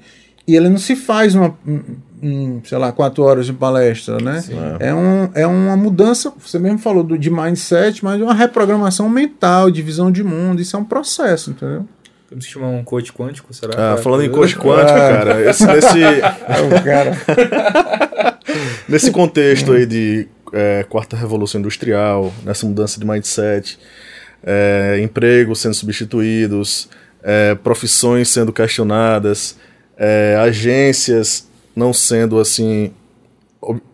[0.47, 1.57] E ele não se faz uma,
[2.21, 4.43] em, sei lá, quatro horas de palestra, né?
[4.79, 4.89] É.
[4.89, 4.93] é.
[4.93, 9.71] um, é uma mudança, você mesmo falou do, de mindset, mas de uma reprogramação mental,
[9.71, 10.61] de visão de mundo.
[10.61, 11.85] Isso é um processo, entendeu?
[12.29, 13.93] Temos que chamar um coach quântico, será?
[13.93, 15.09] Ah, falando em coach quântico, ah.
[15.09, 16.03] cara, esse, nesse...
[16.03, 16.21] É
[16.83, 18.37] cara.
[18.89, 23.77] nesse contexto aí de é, quarta revolução industrial, nessa mudança de mindset,
[24.43, 26.89] é, empregos sendo substituídos,
[27.21, 29.57] é, profissões sendo questionadas,
[29.97, 32.91] é, agências não sendo assim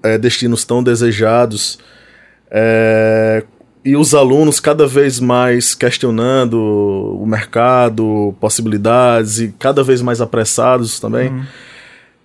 [0.04, 1.80] é, destinos tão desejados,
[2.52, 3.44] é,
[3.84, 11.00] e os alunos cada vez mais questionando o mercado, possibilidades e cada vez mais apressados
[11.00, 11.30] também.
[11.30, 11.44] Uhum.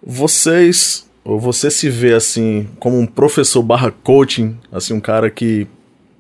[0.03, 5.66] Vocês, ou você se vê assim como um professor barra coaching, assim um cara que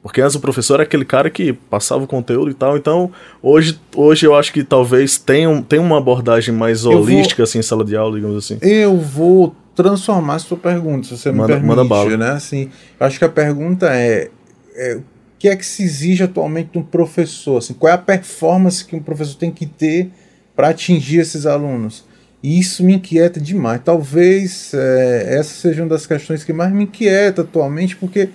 [0.04, 3.10] porque antes o professor era aquele cara que passava o conteúdo e tal, então
[3.42, 7.62] hoje, hoje eu acho que talvez tenha, tenha uma abordagem mais holística vou, assim em
[7.62, 8.58] sala de aula, digamos assim.
[8.60, 12.16] Eu vou transformar a sua pergunta, se você manda, me permite, manda bala.
[12.18, 12.32] né?
[12.32, 14.28] Assim, eu acho que a pergunta é,
[14.76, 15.00] é
[15.38, 17.56] que é que se exige atualmente de um professor?
[17.56, 20.10] Assim, qual é a performance que um professor tem que ter
[20.54, 22.04] para atingir esses alunos?
[22.42, 23.80] E isso me inquieta demais.
[23.82, 28.28] Talvez é, essa seja uma das questões que mais me inquieta atualmente, porque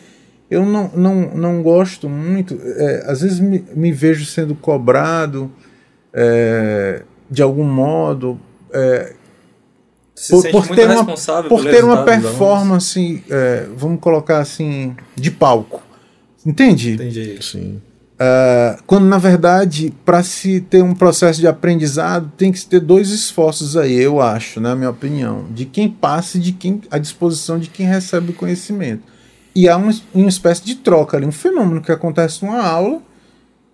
[0.49, 2.59] eu não, não, não gosto muito.
[2.63, 5.51] É, às vezes me, me, vejo sendo cobrado
[6.13, 8.39] é, de algum modo.
[8.71, 9.13] É,
[10.29, 11.05] por, por ter uma,
[11.47, 15.81] por ter uma performance, é, vamos colocar assim, de palco.
[16.45, 16.93] Entende?
[16.93, 17.37] Entendi.
[17.41, 17.81] Sim.
[18.19, 23.11] Uh, quando na verdade, para se ter um processo de aprendizado, tem que ter dois
[23.11, 27.57] esforços aí, eu acho, na minha opinião, de quem passa e de quem à disposição
[27.57, 29.03] de quem recebe o conhecimento.
[29.59, 33.01] E há uma, uma espécie de troca ali, um fenômeno que acontece numa aula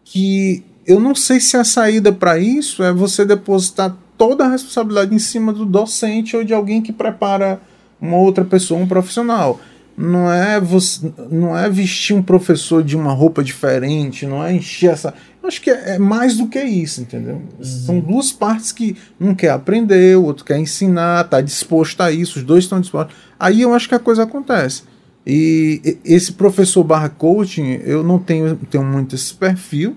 [0.04, 5.14] que eu não sei se a saída para isso é você depositar toda a responsabilidade
[5.14, 7.62] em cima do docente ou de alguém que prepara
[8.02, 9.60] uma outra pessoa, um profissional
[9.96, 14.92] não é você, não é vestir um professor de uma roupa diferente, não é encher
[14.92, 15.14] essa.
[15.42, 17.36] Eu acho que é, é mais do que isso, entendeu?
[17.36, 17.64] Uhum.
[17.64, 22.40] São duas partes que um quer aprender, o outro quer ensinar, está disposto a isso,
[22.40, 23.16] os dois estão dispostos.
[23.40, 24.84] Aí eu acho que a coisa acontece.
[25.26, 29.96] E esse professor barra coaching, eu não tenho, tenho muito esse perfil,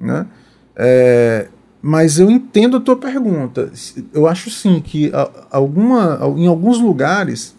[0.00, 0.26] né?
[0.74, 1.48] É,
[1.82, 3.70] mas eu entendo a tua pergunta.
[4.14, 5.12] Eu acho sim que
[5.50, 7.54] alguma, em alguns lugares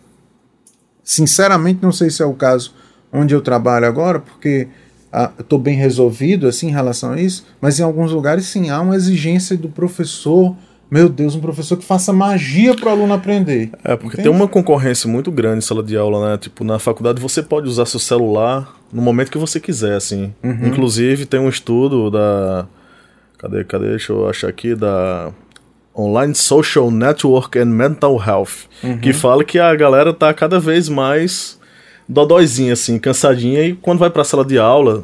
[1.04, 2.74] Sinceramente, não sei se é o caso
[3.12, 4.70] onde eu trabalho agora, porque
[5.12, 8.80] ah, estou bem resolvido assim em relação a isso, mas em alguns lugares sim há
[8.80, 10.56] uma exigência do professor.
[10.90, 13.72] Meu Deus, um professor que faça magia para o aluno aprender.
[13.84, 14.30] É, porque Entende?
[14.30, 16.38] tem uma concorrência muito grande em sala de aula, né?
[16.38, 20.34] Tipo, na faculdade você pode usar seu celular no momento que você quiser, assim.
[20.44, 20.68] Uhum.
[20.68, 22.68] Inclusive, tem um estudo da.
[23.40, 23.90] Cadê, cadê?
[23.90, 24.76] Deixa eu achar aqui.
[24.76, 25.32] Da
[25.96, 29.00] Online Social Network and Mental Health, uhum.
[29.00, 31.60] que fala que a galera tá cada vez mais
[32.08, 35.04] dodóizinha, assim, cansadinha, e quando vai pra sala de aula,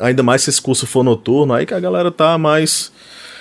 [0.00, 2.92] ainda mais se esse curso for noturno, aí que a galera tá mais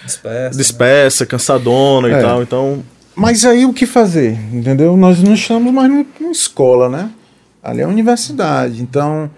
[0.05, 1.29] dispersa, dispersa né?
[1.29, 2.19] cansadona é.
[2.19, 2.83] e tal, então...
[3.15, 4.95] Mas aí o que fazer, entendeu?
[4.95, 7.09] Nós não estamos mais numa escola, né?
[7.63, 9.29] Ali é a universidade, então...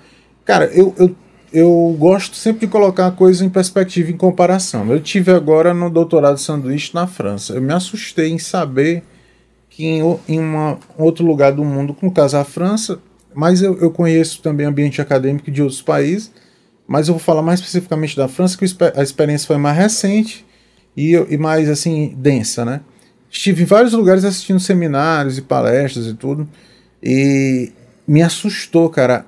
[0.44, 1.16] Cara, eu, eu
[1.52, 4.90] eu gosto sempre de colocar a coisa em perspectiva, em comparação.
[4.92, 7.54] Eu tive agora no doutorado de sanduíche na França.
[7.54, 9.04] Eu me assustei em saber
[9.70, 13.00] que em, em uma, outro lugar do mundo, no caso a França,
[13.34, 16.32] mas eu, eu conheço também ambiente acadêmico de outros países,
[16.88, 20.46] mas eu vou falar mais especificamente da França, que a experiência foi mais recente
[20.96, 22.82] e, e mais assim densa, né?
[23.30, 26.48] Estive em vários lugares assistindo seminários e palestras e tudo,
[27.02, 27.72] e
[28.08, 29.26] me assustou, cara,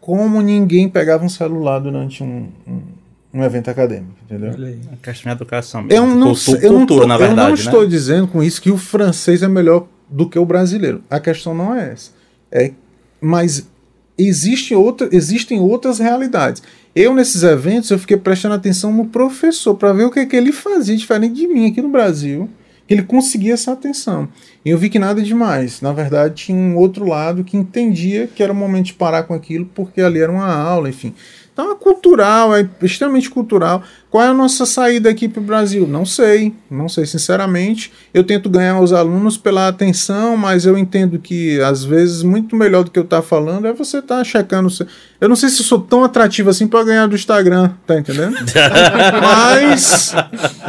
[0.00, 2.82] como ninguém pegava um celular durante um, um,
[3.32, 4.50] um evento acadêmico, entendeu?
[4.92, 6.04] A questão de educação mesmo.
[6.04, 7.54] Eu não, cultura, eu não, tô, na verdade, eu não né?
[7.62, 11.02] estou dizendo com isso que o francês é melhor do que o brasileiro.
[11.08, 12.10] A questão não é essa.
[12.50, 12.72] É,
[13.20, 13.66] mas
[14.18, 16.62] existe outra, existem outras realidades.
[16.94, 20.36] Eu, nesses eventos, eu fiquei prestando atenção no professor para ver o que, é que
[20.36, 22.48] ele fazia diferente de mim aqui no Brasil
[22.86, 24.28] que ele conseguia essa atenção.
[24.64, 25.80] E eu vi que nada demais.
[25.80, 29.34] Na verdade, tinha um outro lado que entendia que era o momento de parar com
[29.34, 31.14] aquilo, porque ali era uma aula, enfim.
[31.54, 33.80] Então é cultural, é extremamente cultural.
[34.10, 35.86] Qual é a nossa saída aqui para o Brasil?
[35.86, 37.92] Não sei, não sei sinceramente.
[38.12, 42.82] Eu tento ganhar os alunos pela atenção, mas eu entendo que às vezes muito melhor
[42.82, 44.68] do que eu estar tá falando é você estar tá checando.
[45.20, 48.34] Eu não sei se eu sou tão atrativo assim para ganhar do Instagram, tá entendendo?
[49.22, 50.12] mas,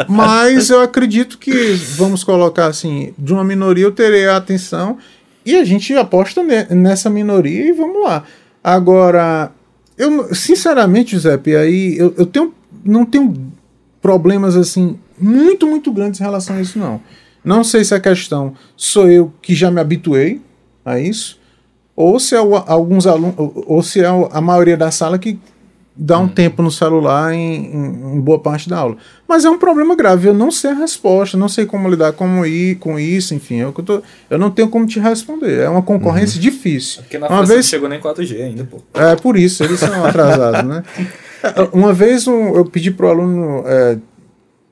[0.08, 5.00] mas eu acredito que vamos colocar assim, de uma minoria eu terei a atenção
[5.44, 8.24] e a gente aposta nessa minoria e vamos lá.
[8.64, 9.52] Agora,
[9.98, 13.34] eu sinceramente, Giuseppe, aí eu, eu tenho, não tenho
[14.02, 17.02] problemas assim muito, muito grandes em relação a isso, não.
[17.44, 20.42] Não sei se a questão sou eu que já me habituei
[20.84, 21.40] a isso,
[21.96, 25.40] ou se é alguns alunos, ou se é a maioria da sala que
[25.98, 26.28] dá um hum.
[26.28, 28.98] tempo no celular em, em, em, boa parte da aula.
[29.28, 32.46] Mas é um problema grave, eu não sei a resposta, não sei como lidar como
[32.46, 35.60] ir, com isso, enfim, eu, tô, eu não tenho como te responder.
[35.60, 36.42] É uma concorrência uhum.
[36.42, 37.00] difícil.
[37.00, 38.82] É porque na uma vez não chegou nem 4G ainda, pô.
[38.94, 40.84] É por isso, eles são atrasados, né?
[41.72, 44.00] Uma vez um, eu pedi pro aluno é,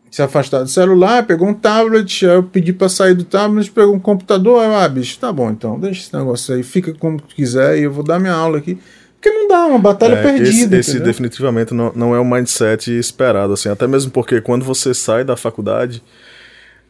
[0.09, 3.99] se afastar do celular, pegou um tablet, eu pedi para sair do tablet, pegou um
[3.99, 7.83] computador, aí, ah, bicho, tá bom, então, deixa esse negócio aí, fica como quiser e
[7.83, 8.79] eu vou dar minha aula aqui.
[9.23, 10.77] Porque não dá, uma batalha é, perdida.
[10.77, 14.93] Esse, esse definitivamente não, não é o mindset esperado, assim, até mesmo porque quando você
[14.93, 16.03] sai da faculdade,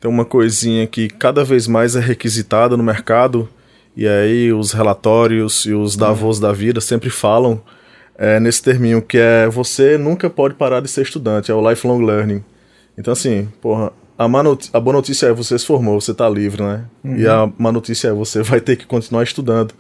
[0.01, 3.47] tem uma coisinha que cada vez mais é requisitada no mercado,
[3.95, 7.61] e aí os relatórios e os Davos da vida sempre falam
[8.17, 12.03] é, nesse terminho, que é você nunca pode parar de ser estudante, é o lifelong
[12.03, 12.43] learning.
[12.97, 16.85] Então, assim, porra, a, a boa notícia é você se formou, você tá livre, né?
[17.03, 17.15] Uhum.
[17.15, 19.75] E a má notícia é você vai ter que continuar estudando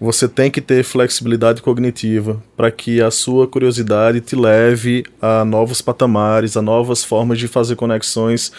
[0.00, 5.80] você tem que ter flexibilidade cognitiva para que a sua curiosidade te leve a novos
[5.80, 8.52] patamares, a novas formas de fazer conexões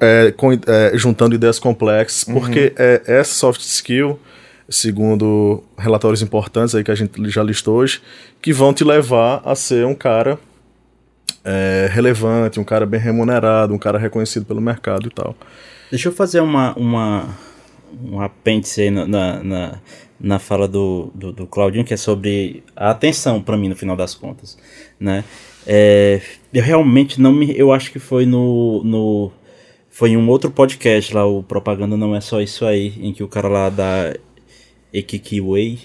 [0.00, 2.34] é, com, é, juntando ideias complexas, uhum.
[2.34, 4.18] porque é essa soft skill,
[4.68, 8.00] segundo relatórios importantes aí que a gente já listou hoje,
[8.40, 10.38] que vão te levar a ser um cara
[11.44, 15.34] é, relevante, um cara bem remunerado, um cara reconhecido pelo mercado e tal.
[15.90, 17.28] Deixa eu fazer uma, uma
[18.04, 19.06] um apêndice aí na,
[19.42, 19.80] na,
[20.20, 23.96] na fala do, do, do Claudinho, que é sobre a atenção para mim no final
[23.96, 24.58] das contas,
[24.98, 25.24] né?
[25.66, 26.20] É,
[26.52, 29.32] eu realmente não me, eu acho que foi no, no
[29.90, 33.22] foi em um outro podcast lá, o Propaganda Não É Só Isso Aí, em que
[33.22, 34.14] o cara lá da
[34.92, 35.78] Ekikiway,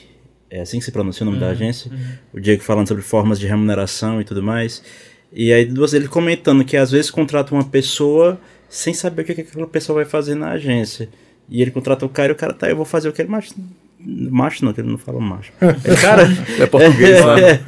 [0.49, 1.99] é assim que se pronuncia o nome uhum, da agência, uhum.
[2.33, 4.83] o Diego falando sobre formas de remuneração e tudo mais,
[5.33, 8.39] e aí ele comentando que às vezes contrata uma pessoa
[8.69, 11.09] sem saber o que, que aquela pessoa vai fazer na agência,
[11.49, 13.29] e ele contrata o cara e o cara tá, eu vou fazer o que ele
[13.29, 13.53] mais
[14.07, 15.51] Macho não, que ele não fala macho.
[15.59, 16.27] Ele, cara.
[16.59, 17.59] é português, né?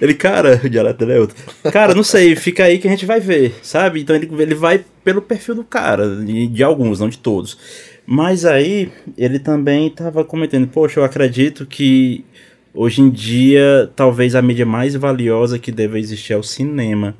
[0.00, 1.36] ele, cara, o dialeto dele é outro.
[1.70, 4.00] Cara, não sei, fica aí que a gente vai ver, sabe?
[4.00, 7.58] Então ele, ele vai pelo perfil do cara, de, de alguns, não de todos.
[8.06, 12.24] Mas aí ele também estava comentando, poxa, eu acredito que
[12.72, 17.14] hoje em dia talvez a mídia mais valiosa que deve existir é o cinema.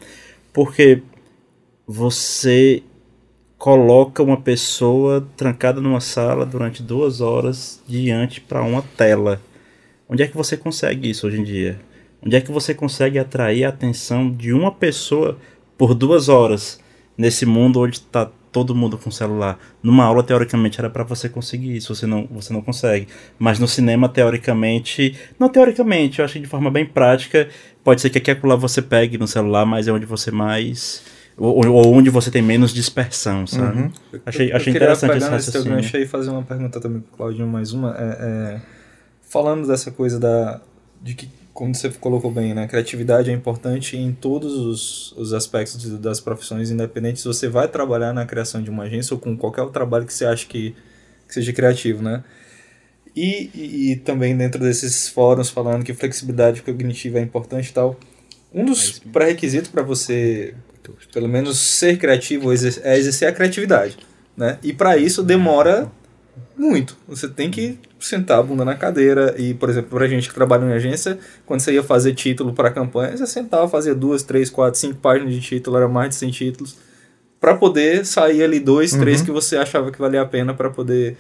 [0.53, 1.03] Porque
[1.87, 2.83] você
[3.61, 9.39] coloca uma pessoa trancada numa sala durante duas horas diante para uma tela.
[10.09, 11.79] Onde é que você consegue isso hoje em dia?
[12.25, 15.37] Onde é que você consegue atrair a atenção de uma pessoa
[15.77, 16.81] por duas horas
[17.19, 19.59] nesse mundo onde está todo mundo com celular?
[19.83, 23.09] Numa aula, teoricamente, era para você conseguir isso, você não, você não consegue.
[23.39, 27.47] Mas no cinema, teoricamente, não teoricamente, eu acho que de forma bem prática,
[27.85, 31.03] pode ser que aqui lá você pegue no celular, mas é onde você mais
[31.41, 33.81] ou, ou, onde você tem menos dispersão, sabe?
[33.81, 33.93] Uhum.
[34.27, 35.79] Achei, achei interessante esse raciocínio.
[35.79, 37.97] Eu queria fazer uma pergunta também pro Claudinho, mais uma.
[37.99, 38.61] É, é,
[39.23, 40.61] falando dessa coisa da
[41.01, 42.69] de que, como você colocou bem, né?
[42.69, 48.13] Criatividade é importante em todos os, os aspectos das profissões, independente se você vai trabalhar
[48.13, 50.77] na criação de uma agência ou com qualquer outro trabalho que você acha que,
[51.27, 52.23] que seja criativo, né?
[53.17, 57.99] E, e, e, também dentro desses fóruns falando que flexibilidade cognitiva é importante e tal.
[58.53, 60.55] Um dos é pré-requisitos para você
[61.13, 62.55] pelo menos ser criativo é
[62.99, 63.99] exercer a criatividade,
[64.37, 64.59] né?
[64.63, 65.91] E para isso demora
[66.57, 66.97] muito.
[67.09, 70.65] Você tem que sentar a bunda na cadeira e, por exemplo, pra gente que trabalha
[70.65, 74.79] em agência, quando você ia fazer título para campanha, você sentava, fazia duas, três, quatro,
[74.79, 76.77] cinco páginas de título, era mais de 100 títulos,
[77.41, 79.01] para poder sair ali dois, uhum.
[79.01, 81.17] três que você achava que valia a pena para poder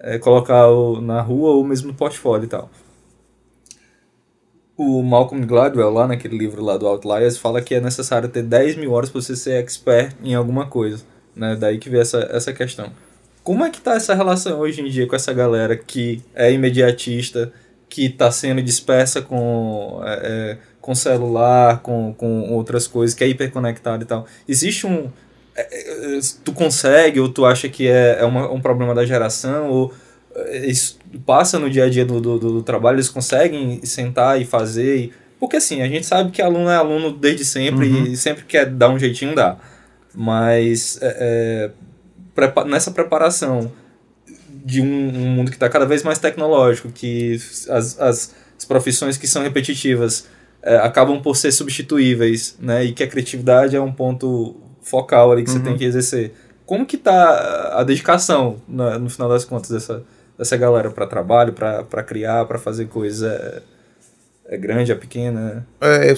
[0.00, 0.66] é, colocar
[1.02, 2.70] na rua ou mesmo no portfólio e tal
[4.78, 8.76] o Malcolm Gladwell, lá naquele livro lá do Outliers, fala que é necessário ter 10
[8.76, 11.02] mil horas para você ser expert em alguma coisa.
[11.34, 11.56] Né?
[11.56, 12.92] Daí que vem essa, essa questão.
[13.42, 17.52] Como é que tá essa relação hoje em dia com essa galera que é imediatista,
[17.88, 23.26] que está sendo dispersa com, é, é, com celular, com, com outras coisas, que é
[23.26, 24.26] hiperconectado e tal?
[24.46, 25.10] Existe um...
[25.56, 29.70] É, é tu consegue ou tu acha que é, é uma, um problema da geração
[29.70, 29.92] ou
[30.62, 34.96] isso passa no dia a dia do, do, do, trabalho, eles conseguem sentar e fazer.
[34.96, 38.04] E Porque assim, a gente sabe que aluno é aluno desde sempre uhum.
[38.04, 39.56] e sempre quer dar um jeitinho, dá.
[40.14, 41.70] Mas é,
[42.36, 43.70] é, nessa preparação
[44.64, 47.36] de um, um mundo que está cada vez mais tecnológico, que
[47.68, 50.26] as, as, as profissões que são repetitivas
[50.62, 52.84] é, acabam por ser substituíveis, né?
[52.84, 55.56] E que a criatividade é um ponto focal ali que uhum.
[55.56, 55.78] você tem uhum.
[55.78, 56.32] que exercer.
[56.66, 60.04] Como que tá a dedicação, no, no final das contas, dessa,
[60.38, 63.28] dessa galera para trabalho, para criar, para fazer coisa?
[64.46, 65.66] É, é, grande, é pequena?
[65.80, 66.14] É,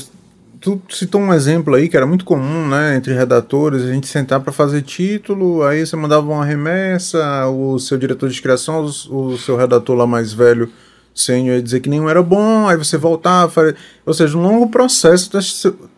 [0.60, 4.40] tu citou um exemplo aí que era muito comum, né, entre redatores, a gente sentar
[4.40, 9.38] para fazer título, aí você mandava uma remessa, o seu diretor de criação, o, o
[9.38, 10.70] seu redator lá mais velho
[11.12, 13.74] sênior ia dizer que nenhum era bom, aí você voltava,
[14.06, 15.30] ou seja, um longo processo,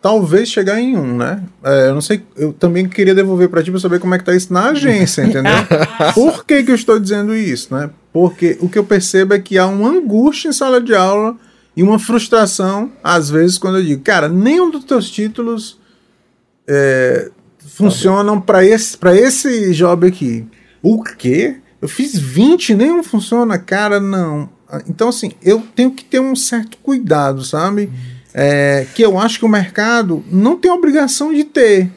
[0.01, 1.43] talvez chegar em um, né?
[1.63, 4.23] É, eu não sei, eu também queria devolver para ti para saber como é que
[4.23, 5.53] tá isso na agência, entendeu?
[6.15, 7.89] Por que que eu estou dizendo isso, né?
[8.13, 11.35] Porque o que eu percebo é que há uma angústia em sala de aula
[11.75, 15.79] e uma frustração, às vezes, quando eu digo, cara, nenhum dos teus títulos
[16.67, 20.45] é, funcionam para esse, esse job aqui.
[20.81, 21.57] O quê?
[21.81, 24.47] Eu fiz 20, nenhum funciona, cara, não.
[24.87, 27.91] Então, assim, eu tenho que ter um certo cuidado, sabe?
[28.33, 31.91] É, que eu acho que o mercado não tem obrigação de ter.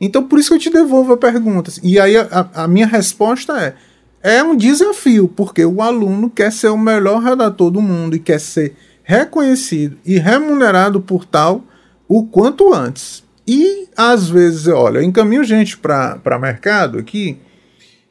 [0.00, 1.72] Então, por isso que eu te devolvo a pergunta.
[1.82, 3.74] E aí, a, a minha resposta é:
[4.22, 8.40] é um desafio, porque o aluno quer ser o melhor redator do mundo e quer
[8.40, 11.64] ser reconhecido e remunerado por tal
[12.06, 13.24] o quanto antes.
[13.46, 17.38] E às vezes, olha, eu encaminho gente para mercado aqui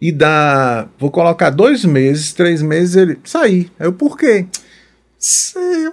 [0.01, 0.87] e dá.
[0.97, 3.71] Vou colocar dois meses, três meses, ele sair.
[3.79, 4.47] Eu, por quê?
[5.17, 5.89] Sei,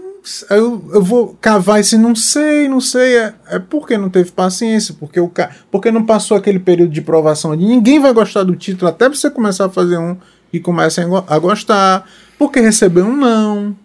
[0.49, 3.17] eu, eu vou cavar esse não sei, não sei.
[3.17, 5.31] É, é porque não teve paciência, porque, o,
[5.71, 9.31] porque não passou aquele período de provação de ninguém vai gostar do título até você
[9.31, 10.17] começar a fazer um
[10.53, 12.09] e comece a gostar.
[12.39, 13.77] Porque recebeu um não.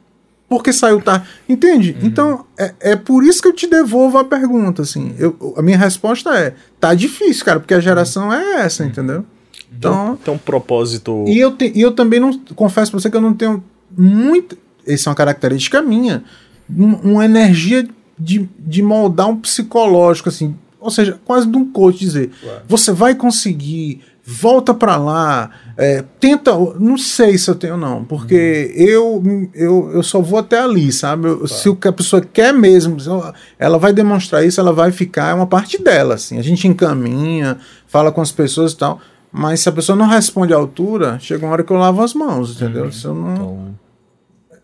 [0.47, 1.27] Porque saiu tarde.
[1.47, 1.95] Entende?
[1.99, 2.07] Uhum.
[2.07, 4.81] Então, é, é por isso que eu te devolvo a pergunta.
[4.81, 5.13] Assim.
[5.19, 8.89] Eu, a minha resposta é: tá difícil, cara, porque a geração é essa, uhum.
[8.89, 9.25] entendeu?
[9.71, 11.25] Então, tem um propósito.
[11.27, 13.63] E eu, te, e eu também não confesso pra você que eu não tenho
[13.95, 14.57] muito.
[14.93, 16.23] Essa é uma característica minha.
[16.69, 17.87] Uma energia
[18.17, 20.55] de, de moldar um psicológico, assim.
[20.79, 22.61] Ou seja, quase de um coach dizer: claro.
[22.67, 26.51] você vai conseguir, volta para lá, é, tenta.
[26.79, 28.83] Não sei se eu tenho, não, porque uhum.
[28.83, 31.27] eu, eu, eu só vou até ali, sabe?
[31.27, 31.47] Eu, claro.
[31.47, 32.97] Se o que a pessoa quer mesmo,
[33.57, 36.37] ela vai demonstrar isso, ela vai ficar, é uma parte dela, assim.
[36.37, 38.99] A gente encaminha, fala com as pessoas e tal.
[39.31, 42.13] Mas se a pessoa não responde à altura, chega uma hora que eu lavo as
[42.13, 42.85] mãos, entendeu?
[42.85, 42.91] Uhum.
[42.91, 43.33] Se eu não...
[43.33, 43.78] Então...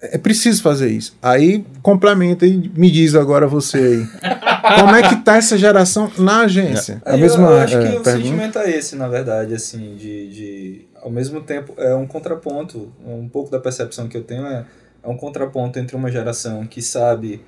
[0.02, 1.18] É preciso fazer isso.
[1.22, 4.78] Aí complementa e me diz agora você aí.
[4.80, 7.02] como é que tá essa geração na agência?
[7.06, 10.30] É, a mesma, eu, acho que é, o sentimento é esse, na verdade, assim, de,
[10.30, 10.88] de.
[11.02, 12.92] Ao mesmo tempo, é um contraponto.
[13.06, 14.66] Um pouco da percepção que eu tenho é,
[15.04, 17.42] é um contraponto entre uma geração que sabe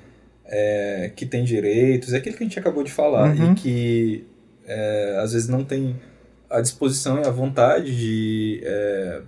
[0.47, 3.51] é, que tem direitos, é aquilo que a gente acabou de falar, uhum.
[3.51, 4.27] e que
[4.65, 5.95] é, às vezes não tem
[6.49, 9.21] a disposição e a vontade de, é,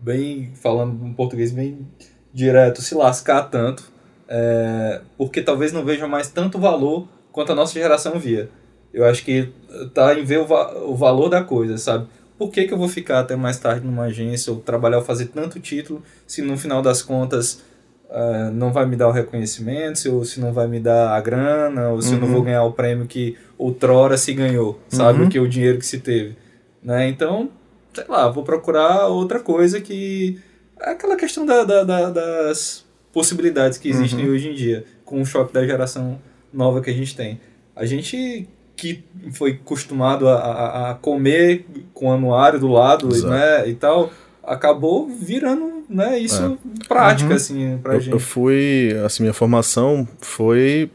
[0.00, 1.86] bem falando um português bem
[2.32, 3.90] direto, se lascar tanto,
[4.28, 8.50] é, porque talvez não veja mais tanto valor quanto a nossa geração via.
[8.92, 9.52] Eu acho que
[9.94, 12.06] tá em ver o, va o valor da coisa, sabe?
[12.38, 15.26] Por que, que eu vou ficar até mais tarde numa agência ou trabalhar ou fazer
[15.26, 17.62] tanto título se no final das contas
[18.08, 21.20] uh, não vai me dar o reconhecimento, se, ou se não vai me dar a
[21.20, 22.14] grana, ou se uhum.
[22.14, 22.44] eu não vou uhum.
[22.44, 25.22] ganhar o prêmio que outrora se ganhou, sabe?
[25.22, 25.28] Uhum.
[25.28, 26.36] Que o dinheiro que se teve.
[26.82, 27.08] Né?
[27.08, 27.50] Então,
[27.92, 30.38] sei lá, vou procurar outra coisa que.
[30.80, 34.32] É aquela questão da, da, da das possibilidades que existem uhum.
[34.32, 36.20] hoje em dia, com o choque da geração
[36.52, 37.40] nova que a gente tem.
[37.74, 39.02] A gente que
[39.32, 44.12] foi acostumado a, a, a comer com o anuário do lado né, e tal,
[44.42, 46.86] acabou virando né, isso é.
[46.86, 47.36] prática, uhum.
[47.36, 48.12] assim, pra eu, gente.
[48.12, 50.90] Eu fui, assim, minha formação foi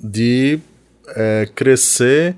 [0.00, 0.60] de
[1.08, 2.36] é, crescer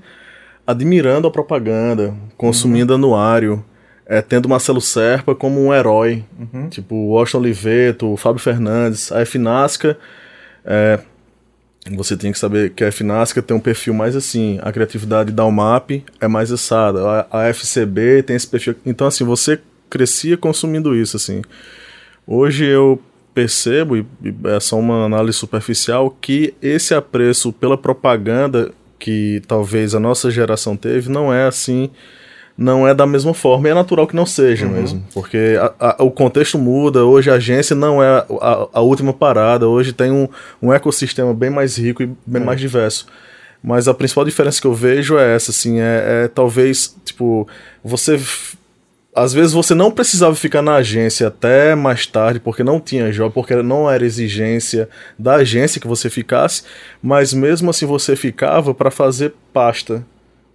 [0.65, 2.97] admirando a propaganda, consumindo uhum.
[2.97, 3.65] anuário,
[4.09, 6.67] é, tendo Marcelo Serpa como um herói, uhum.
[6.67, 9.95] tipo Washington Oliveto, Fábio Fernandes, a FNASCA,
[10.65, 10.99] é,
[11.91, 15.45] você tem que saber que a FNASCA tem um perfil mais assim, a criatividade da
[15.45, 20.95] UMAP é mais assada, a, a FCB tem esse perfil, então assim, você crescia consumindo
[20.95, 21.43] isso, assim.
[22.25, 22.99] Hoje eu
[23.33, 24.05] percebo, e
[24.45, 30.75] é só uma análise superficial, que esse apreço pela propaganda que talvez a nossa geração
[30.75, 31.91] teve não é assim,
[32.59, 33.69] não é da mesma forma.
[33.69, 34.73] E é natural que não seja uhum.
[34.73, 37.05] mesmo, porque a, a, o contexto muda.
[37.05, 40.27] Hoje a agência não é a, a última parada, hoje tem um,
[40.61, 42.45] um ecossistema bem mais rico e bem uhum.
[42.45, 43.07] mais diverso.
[43.63, 47.47] Mas a principal diferença que eu vejo é essa, assim, é, é talvez, tipo,
[47.83, 48.19] você
[49.15, 53.33] às vezes você não precisava ficar na agência até mais tarde, porque não tinha job,
[53.33, 54.87] porque não era exigência
[55.17, 56.63] da agência que você ficasse,
[57.01, 60.05] mas mesmo assim você ficava para fazer pasta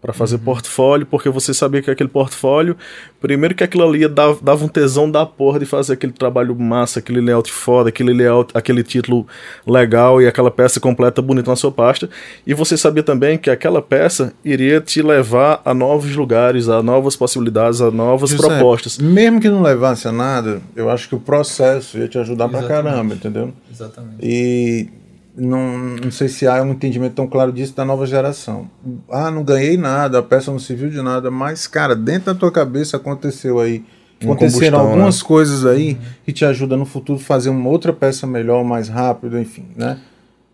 [0.05, 0.43] para fazer uhum.
[0.43, 2.77] portfólio, porque você sabia que aquele portfólio,
[3.23, 6.99] primeiro que aquilo ali dava, dava um tesão da porra de fazer aquele trabalho massa,
[6.99, 9.27] aquele layout foda, aquele layout, aquele título
[9.67, 12.11] legal e aquela peça completa bonita na sua pasta,
[12.47, 17.17] e você sabia também que aquela peça iria te levar a novos lugares, a novas
[17.17, 18.99] possibilidades, a novas José, propostas.
[18.99, 22.67] Mesmo que não levasse a nada, eu acho que o processo ia te ajudar Exatamente.
[22.67, 23.55] pra caramba, entendeu?
[23.73, 24.17] Exatamente.
[24.21, 25.04] E
[25.37, 28.71] não, não sei se há um entendimento tão claro disso da nova geração.
[29.11, 32.53] Ah, não ganhei nada, a peça não serviu de nada, mas, cara, dentro da tua
[32.53, 33.85] cabeça aconteceu aí.
[34.23, 35.27] Aconteceram algumas né?
[35.27, 39.67] coisas aí que te ajudam no futuro fazer uma outra peça melhor, mais rápido, enfim,
[39.77, 39.99] né?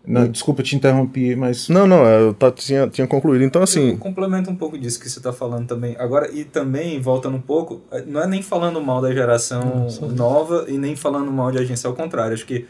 [0.05, 1.69] Não, desculpa te interromper, mas.
[1.69, 3.43] Não, não, eu tá, tinha, tinha concluído.
[3.43, 3.91] Então, assim.
[3.91, 5.95] Eu complemento um pouco disso que você está falando também.
[5.99, 10.77] Agora, e também, voltando um pouco, não é nem falando mal da geração nova e
[10.77, 12.33] nem falando mal de agência, ao contrário.
[12.33, 12.65] Acho que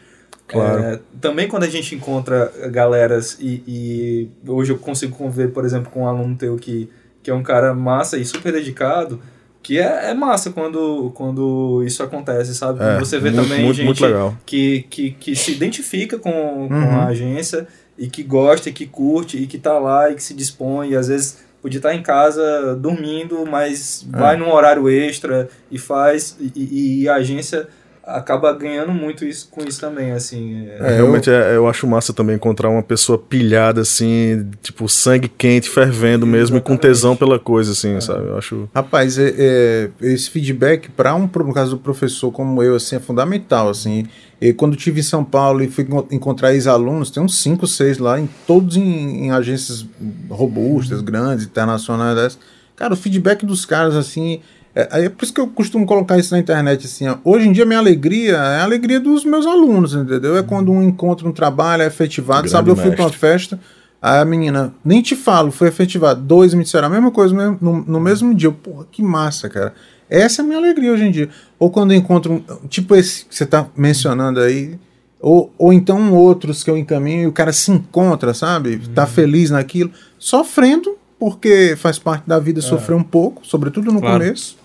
[0.52, 0.82] Claro.
[0.82, 5.90] É, também quando a gente encontra galeras e, e, hoje eu consigo conviver, por exemplo,
[5.90, 6.88] com um aluno teu que,
[7.22, 9.20] que é um cara massa e super dedicado,
[9.62, 12.82] que é, é massa quando, quando isso acontece, sabe?
[12.82, 16.68] É, você vê muito, também muito, gente muito que, que, que se identifica com, uhum.
[16.68, 20.22] com a agência e que gosta e que curte e que tá lá e que
[20.22, 24.18] se dispõe e às vezes podia estar em casa dormindo, mas é.
[24.18, 27.68] vai num horário extra e faz e, e a agência
[28.04, 30.68] acaba ganhando muito isso com isso também, assim.
[30.80, 31.34] É, é realmente eu...
[31.34, 36.56] É, eu acho massa também encontrar uma pessoa pilhada, assim, tipo, sangue quente, fervendo mesmo,
[36.56, 36.62] Exatamente.
[36.62, 38.00] e com tesão pela coisa, assim, é.
[38.00, 38.26] sabe?
[38.26, 38.68] Eu acho...
[38.74, 43.00] Rapaz, é, é esse feedback para um, no caso do professor como eu, assim, é
[43.00, 44.06] fundamental, assim.
[44.40, 48.18] E quando tive em São Paulo e fui encontrar ex-alunos, tem uns 5, 6 lá,
[48.18, 49.86] em, todos em, em agências
[50.28, 52.38] robustas, grandes, internacionais dessas.
[52.74, 54.40] Cara, o feedback dos caras, assim,
[54.74, 57.16] é, é por isso que eu costumo colocar isso na internet, assim, ó.
[57.24, 60.36] hoje em dia minha alegria é a alegria dos meus alunos, entendeu?
[60.36, 63.60] É quando um encontra um trabalho, é efetivado, Grande sabe, eu fui para uma festa,
[64.00, 67.58] aí a menina, nem te falo, foi efetivado, dois me disseram a mesma coisa no,
[67.60, 69.74] no, no mesmo dia, porra, que massa, cara.
[70.08, 71.30] Essa é a minha alegria hoje em dia.
[71.58, 74.78] Ou quando eu encontro, um, tipo esse que você está mencionando aí,
[75.18, 78.76] ou, ou então outros que eu encaminho e o cara se encontra, sabe?
[78.94, 79.08] Tá uhum.
[79.08, 82.62] feliz naquilo, sofrendo porque faz parte da vida é.
[82.62, 84.18] sofrer um pouco, sobretudo no claro.
[84.18, 84.58] começo.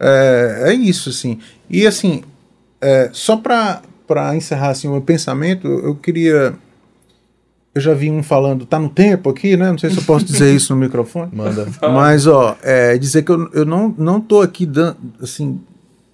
[0.00, 1.38] É, é, isso, assim.
[1.68, 2.22] E assim,
[2.80, 3.82] é, só para
[4.34, 6.54] encerrar assim, o meu pensamento, eu queria.
[7.74, 9.70] Eu já vi um falando, tá no tempo aqui, né?
[9.70, 11.30] Não sei se eu posso dizer isso no microfone.
[11.34, 11.68] Manda.
[11.82, 15.60] Mas, ó, é, dizer que eu, eu não, não tô aqui dando, assim,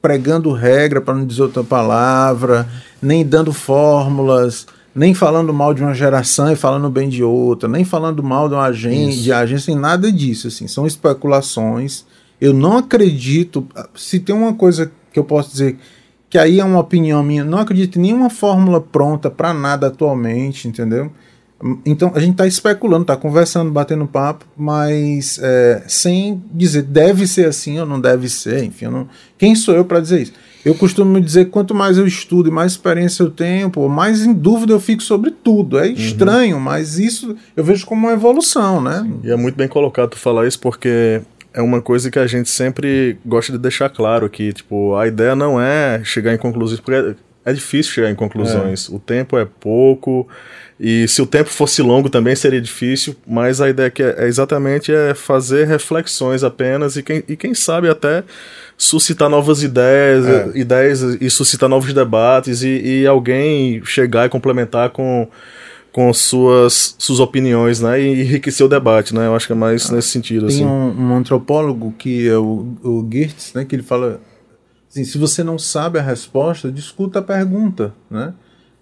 [0.03, 2.69] pregando regra, para não dizer outra palavra,
[3.01, 4.67] nem dando fórmulas
[4.97, 8.55] nem falando mal de uma geração e falando bem de outra, nem falando mal de
[8.55, 12.07] uma agência, de agência, nem nada disso, assim, são especulações.
[12.41, 15.77] Eu não acredito, se tem uma coisa que eu posso dizer
[16.31, 20.67] que aí é uma opinião minha, não acredito em nenhuma fórmula pronta para nada atualmente,
[20.67, 21.13] entendeu?
[21.85, 27.49] Então a gente está especulando, está conversando, batendo papo, mas é, sem dizer deve ser
[27.49, 29.09] assim ou não deve ser, enfim, não...
[29.39, 30.33] quem sou eu para dizer isso?
[30.67, 34.27] Eu costumo dizer que quanto mais eu estudo e mais experiência eu tenho, pô, mais
[34.27, 35.79] em dúvida eu fico sobre tudo.
[35.79, 35.93] É uhum.
[35.93, 36.63] estranho, uhum.
[36.63, 39.05] mas isso eu vejo como uma evolução, né?
[39.05, 39.21] Sim.
[39.23, 41.23] E é muito bem colocado tu falar isso, porque
[41.55, 45.37] é uma coisa que a gente sempre gosta de deixar claro que, tipo, a ideia
[45.37, 47.15] não é chegar em conclusões, porque
[47.47, 48.91] é, difícil chegar em conclusões.
[48.91, 48.95] É.
[48.95, 50.29] O tempo é pouco,
[50.79, 54.27] e se o tempo fosse longo também seria difícil, mas a ideia que é, é
[54.27, 58.25] exatamente é fazer reflexões apenas e quem, e quem sabe até
[58.77, 60.51] suscitar novas ideias, é.
[60.55, 65.27] ideias e suscitar novos debates e, e, alguém chegar e complementar com,
[65.91, 69.89] com suas, suas opiniões, né, e enriquecer o debate, né, eu acho que é mais
[69.89, 70.49] ah, nesse sentido.
[70.49, 70.67] Tem assim.
[70.67, 74.21] um, um, antropólogo que é o, o Geertz, né, que ele fala
[74.97, 78.33] assim, se você não sabe a resposta, discuta a pergunta, né,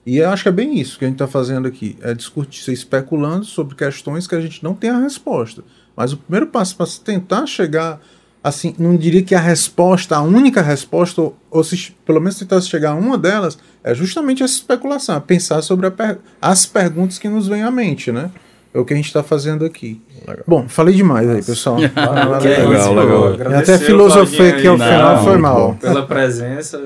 [0.07, 2.71] e eu acho que é bem isso que a gente está fazendo aqui, é discutir,
[2.73, 5.65] especulando sobre questões que a gente não tem a resposta.
[5.97, 8.01] Mas o primeiro passo para tentar chegar
[8.43, 12.61] assim, não diria que a resposta, a única resposta, ou, ou se pelo menos tentar
[12.61, 17.49] chegar a uma delas, é justamente essa especulação, pensar sobre per as perguntas que nos
[17.49, 18.31] vêm à mente, né?
[18.75, 20.03] É o que a gente está fazendo aqui.
[20.27, 20.45] Legal.
[20.47, 21.77] Bom, falei demais aí, pessoal.
[21.79, 23.31] legal, legal.
[23.31, 23.55] legal.
[23.55, 25.75] Até filosofei aqui ao final, foi mal.
[25.81, 26.83] Pela presença.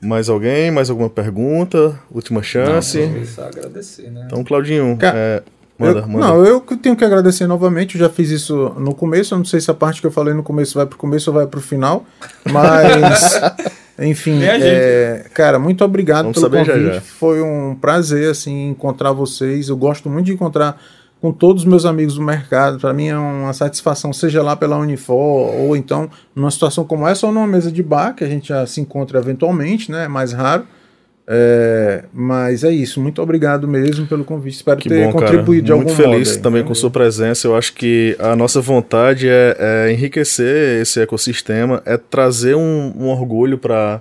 [0.00, 0.70] Mais alguém?
[0.70, 1.98] Mais alguma pergunta?
[2.10, 3.04] Última chance?
[3.06, 4.22] Não, só agradecer, né?
[4.26, 5.42] Então, Claudinho, é,
[5.78, 6.26] Manda, eu, manda.
[6.26, 7.96] Não, eu tenho que agradecer novamente.
[7.96, 9.34] Eu já fiz isso no começo.
[9.34, 11.34] Eu não sei se a parte que eu falei no começo vai pro começo ou
[11.34, 12.04] vai pro final.
[12.44, 13.40] Mas,
[13.98, 16.86] enfim, é, cara, muito obrigado Vamos pelo convite.
[16.86, 17.00] Já, já.
[17.00, 19.68] Foi um prazer assim encontrar vocês.
[19.68, 20.80] Eu gosto muito de encontrar
[21.20, 22.78] com todos os meus amigos do mercado.
[22.78, 27.26] Para mim é uma satisfação, seja lá pela Unifor ou então numa situação como essa
[27.26, 30.04] ou numa mesa de bar, que a gente já se encontra eventualmente, né?
[30.04, 30.66] É mais raro.
[31.26, 34.56] É, mas é isso, muito obrigado mesmo pelo convite.
[34.56, 35.78] Espero que ter bom, contribuído cara.
[35.78, 36.42] de muito algum feliz modo.
[36.42, 37.46] também com sua presença.
[37.46, 43.08] Eu acho que a nossa vontade é, é enriquecer esse ecossistema, é trazer um, um
[43.08, 44.00] orgulho para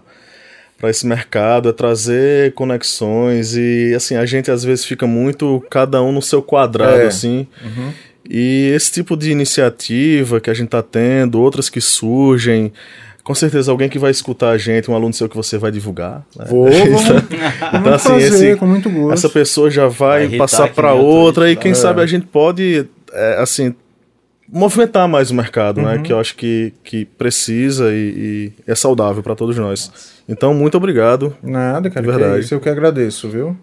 [0.78, 6.02] para esse mercado, é trazer conexões e assim a gente às vezes fica muito cada
[6.04, 7.08] um no seu quadrado é.
[7.08, 7.48] assim.
[7.64, 7.94] Uhum.
[8.30, 12.74] E esse tipo de iniciativa que a gente está tendo, outras que surgem,
[13.24, 16.26] com certeza alguém que vai escutar a gente, um aluno seu que você vai divulgar.
[16.36, 16.46] Né?
[16.48, 16.68] Vou,
[17.74, 19.14] então, assim, fazer, esse, com muito gosto.
[19.14, 21.76] essa pessoa já vai, vai passar para outra e quem é.
[21.76, 23.74] sabe a gente pode, é, assim,
[24.52, 25.88] movimentar mais o mercado, né?
[25.88, 25.98] uhum.
[26.00, 26.04] né?
[26.04, 29.92] Que eu acho que, que precisa e, e é saudável para todos nós.
[30.28, 31.36] Então, muito obrigado.
[31.42, 32.06] Nada, cara.
[32.06, 32.40] verdade.
[32.40, 33.58] Que isso eu que agradeço, viu?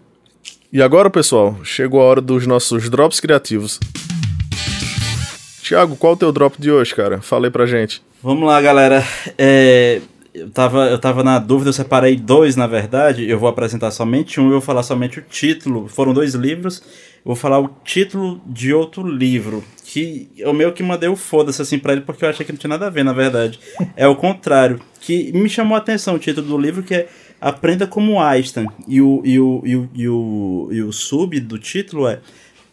[0.73, 3.79] E agora, pessoal, chegou a hora dos nossos drops criativos.
[5.61, 7.21] Tiago, qual o teu drop de hoje, cara?
[7.21, 8.01] Falei pra gente.
[8.23, 9.03] Vamos lá, galera.
[9.35, 9.99] É,
[10.31, 13.27] eu, tava, eu tava na dúvida, eu separei dois, na verdade.
[13.27, 15.87] Eu vou apresentar somente um e vou falar somente o título.
[15.87, 16.83] Foram dois livros.
[17.17, 19.63] Eu vou falar o título de outro livro.
[19.83, 22.59] Que o meu que mandei o foda-se assim pra ele, porque eu achei que não
[22.59, 23.59] tinha nada a ver, na verdade.
[23.95, 24.79] É o contrário.
[24.99, 27.07] Que me chamou a atenção o título do livro, que é
[27.41, 28.67] Aprenda como Einstein.
[28.87, 32.19] E o, e o, e o, e o, e o sub do título é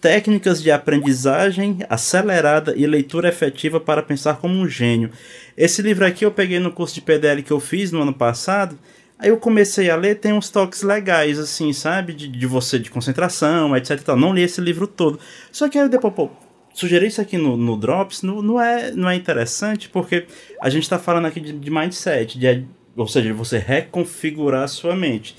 [0.09, 5.11] técnicas de aprendizagem acelerada e leitura efetiva para pensar como um gênio.
[5.55, 8.79] Esse livro aqui eu peguei no curso de PDL que eu fiz no ano passado.
[9.19, 12.15] Aí eu comecei a ler, tem uns toques legais, assim, sabe?
[12.15, 14.09] De, de você, de concentração, etc.
[14.17, 15.21] Não li esse livro todo.
[15.53, 16.31] Só que aí depois, pô,
[16.73, 20.25] sugerir isso aqui no, no Drops não, não, é, não é interessante, porque
[20.59, 22.65] a gente está falando aqui de, de mindset, de,
[22.97, 25.37] ou seja, de você reconfigurar a sua mente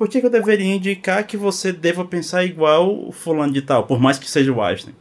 [0.00, 3.84] por que, que, eu deveria indicar que você deva pensar igual o fulano de tal,
[3.84, 4.94] por mais que seja o Einstein?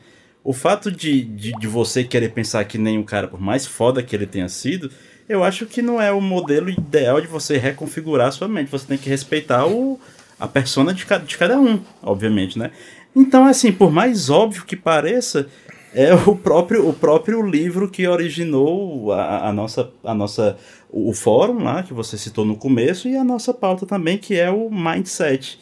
[0.43, 4.03] O fato de, de, de, você querer pensar que nem um cara, por mais foda
[4.03, 4.91] que ele tenha sido,
[5.29, 8.71] eu acho que não é o modelo ideal de você reconfigurar a sua mente.
[8.71, 9.97] Você tem que respeitar o,
[10.37, 12.69] a persona de, de cada um, obviamente, né?
[13.15, 15.47] Então, assim, por mais óbvio que pareça,
[15.93, 20.57] é o próprio, o próprio livro que originou a, a, nossa, a nossa
[20.91, 24.49] o fórum lá que você citou no começo e a nossa pauta também que é
[24.49, 25.59] o mindset.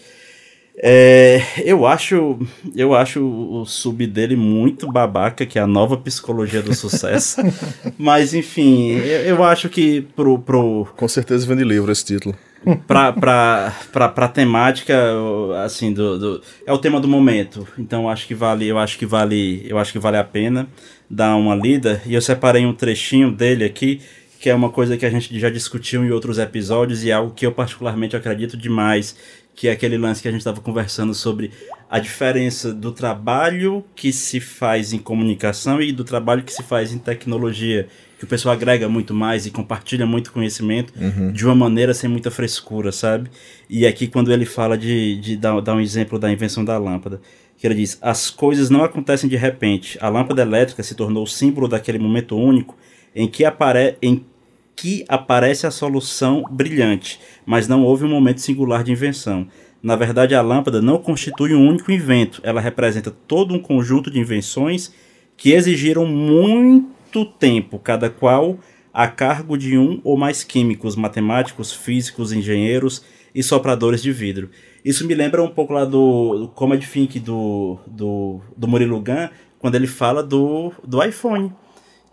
[0.80, 2.38] É, eu acho
[2.76, 7.42] eu acho o sub dele muito babaca, que é a nova psicologia do sucesso.
[7.98, 10.88] Mas enfim, eu, eu, acho que pro, pro.
[10.96, 12.36] Com certeza vende livro esse título.
[12.86, 14.96] pra, pra, pra, pra temática,
[15.66, 17.68] assim, do, do, É o tema do momento.
[17.80, 19.66] Então acho que vale, eu acho que vale.
[19.68, 20.68] Eu acho que vale a pena
[21.10, 22.04] dar uma lida.
[22.06, 24.00] E eu separei um trechinho dele aqui
[24.40, 27.34] que é uma coisa que a gente já discutiu em outros episódios e é algo
[27.34, 29.16] que eu particularmente acredito demais,
[29.56, 31.52] que é aquele lance que a gente estava conversando sobre
[31.90, 36.94] a diferença do trabalho que se faz em comunicação e do trabalho que se faz
[36.94, 37.88] em tecnologia,
[38.20, 41.32] que o pessoal agrega muito mais e compartilha muito conhecimento uhum.
[41.32, 43.32] de uma maneira sem muita frescura, sabe?
[43.70, 47.20] E aqui quando ele fala de, de dar, dar um exemplo da invenção da lâmpada,
[47.58, 49.98] que ele diz: as coisas não acontecem de repente.
[50.00, 52.78] A lâmpada elétrica se tornou o símbolo daquele momento único
[53.16, 54.26] em que, apare em
[54.76, 59.48] que aparece a solução brilhante, mas não houve um momento singular de invenção.
[59.82, 64.20] Na verdade, a lâmpada não constitui um único invento, ela representa todo um conjunto de
[64.20, 64.92] invenções
[65.36, 68.60] que exigiram muito tempo, cada qual
[68.94, 73.04] a cargo de um ou mais químicos, matemáticos, físicos, engenheiros
[73.34, 74.50] e sopradores de vidro.
[74.84, 79.30] Isso me lembra um pouco lá do, do Comedy Think do, do, do Murilo Gun,
[79.60, 81.52] quando ele fala do, do iPhone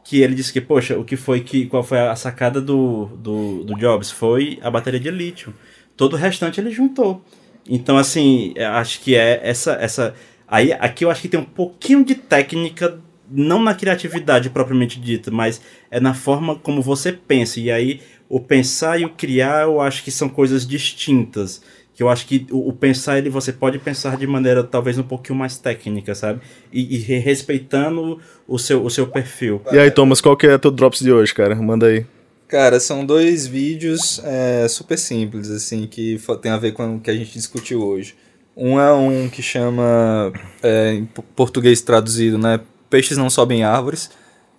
[0.05, 1.67] que ele disse que, poxa, o que foi que.
[1.67, 4.11] Qual foi a sacada do, do, do Jobs?
[4.11, 5.55] Foi a bateria de lítio.
[5.97, 7.25] Todo o restante ele juntou.
[7.69, 9.73] Então, assim, acho que é essa.
[9.73, 10.15] essa
[10.47, 13.01] aí Aqui eu acho que tem um pouquinho de técnica,
[13.31, 17.59] não na criatividade propriamente dita, mas é na forma como você pensa.
[17.59, 21.63] E aí, o pensar e o criar, eu acho que são coisas distintas
[21.95, 25.03] que eu acho que o, o, pensar ele você pode pensar de maneira talvez um
[25.03, 26.41] pouquinho mais técnica, sabe?
[26.73, 29.63] E, e respeitando o seu, o seu perfil.
[29.73, 31.55] E aí, Thomas, qual que é teu drops de hoje, cara?
[31.55, 32.05] Manda aí.
[32.49, 37.11] Cara, são dois vídeos é, super simples, assim, que tem a ver com o que
[37.11, 38.15] a gente discutiu hoje.
[38.57, 40.33] Um é um que chama,
[40.63, 42.61] é, em português traduzido, né?
[42.91, 44.11] Peixes não sobem árvores,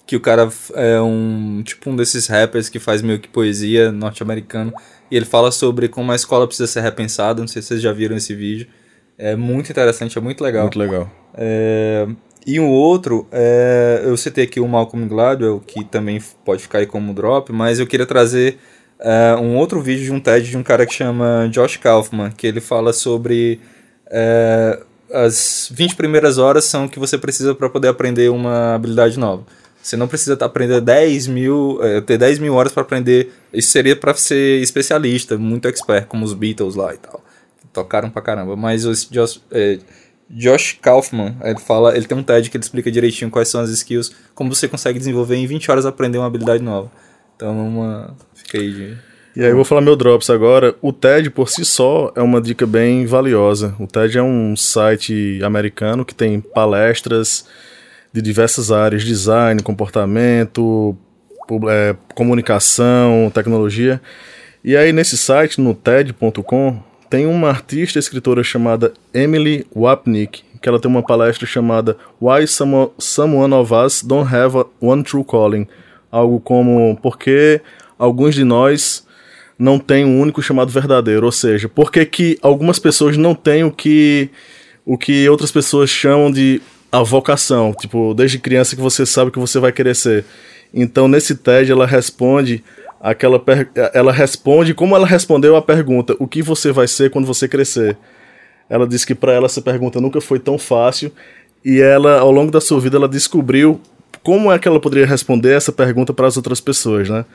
[0.06, 4.74] que o cara é um, tipo um desses rappers que faz meio que poesia norte-americano
[5.10, 7.42] e ele fala sobre como a escola precisa ser repensada.
[7.42, 8.68] Não sei se vocês já viram esse vídeo.
[9.18, 10.64] É muito interessante, é muito legal.
[10.64, 11.10] Muito legal.
[11.34, 12.08] É...
[12.46, 14.02] E um outro, é...
[14.04, 17.88] eu citei aqui o Malcolm Gladwell, que também pode ficar aí como drop, mas eu
[17.88, 18.60] queria trazer
[19.00, 22.48] é, um outro vídeo de um TED de um cara que chama Josh Kaufman, que
[22.48, 23.60] ele fala sobre
[24.10, 24.80] é,
[25.12, 29.44] as 20 primeiras horas são que você precisa para poder aprender uma habilidade nova.
[29.86, 33.32] Você não precisa aprender 10 mil, é, ter 10 mil horas para aprender.
[33.54, 37.24] Isso seria para ser especialista, muito expert, como os Beatles lá e tal.
[37.72, 38.56] Tocaram pra caramba.
[38.56, 39.78] Mas o Josh, é,
[40.28, 43.70] Josh Kaufman, ele fala, ele tem um TED que ele explica direitinho quais são as
[43.70, 46.92] skills, como você consegue desenvolver em 20 horas aprender uma habilidade nova.
[47.36, 48.98] Então, uma, fica aí de
[49.36, 50.74] e aí eu vou falar meu Drops agora.
[50.82, 53.76] O TED por si só é uma dica bem valiosa.
[53.80, 57.46] O TED é um site americano que tem palestras
[58.16, 60.96] de diversas áreas, design, comportamento,
[61.70, 64.02] é, comunicação, tecnologia.
[64.64, 70.80] E aí nesse site, no TED.com, tem uma artista escritora chamada Emily Wapnick, que ela
[70.80, 75.68] tem uma palestra chamada Why Some, Someone of Us Don't Have One True Calling.
[76.10, 77.60] Algo como, por que
[78.00, 79.06] alguns de nós
[79.60, 81.26] não tem um único chamado verdadeiro.
[81.26, 84.30] Ou seja, por que, que algumas pessoas não têm o que,
[84.86, 86.62] o que outras pessoas chamam de
[87.00, 87.74] a vocação?
[87.74, 90.26] Tipo, desde criança que você sabe que você vai querer ser.
[90.74, 92.64] Então, nesse TED, ela responde
[93.00, 93.42] aquela
[93.94, 97.98] ela responde como ela respondeu a pergunta: o que você vai ser quando você crescer?
[98.68, 101.12] Ela disse que para ela essa pergunta nunca foi tão fácil
[101.64, 103.80] e ela ao longo da sua vida ela descobriu
[104.24, 107.26] como é que ela poderia responder essa pergunta para as outras pessoas, né?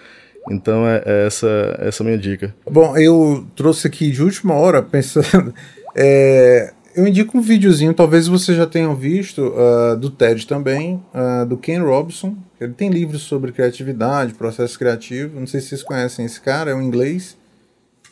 [0.51, 2.53] Então é, é essa essa minha dica.
[2.69, 5.55] Bom, eu trouxe aqui de última hora pensando.
[5.97, 11.47] É, eu indico um videozinho, talvez vocês já tenham visto, uh, do TED também, uh,
[11.47, 12.37] do Ken Robson.
[12.61, 15.41] Ele tem livros sobre criatividade, processo criativo.
[15.41, 17.39] Não sei se vocês conhecem esse cara, é um inglês.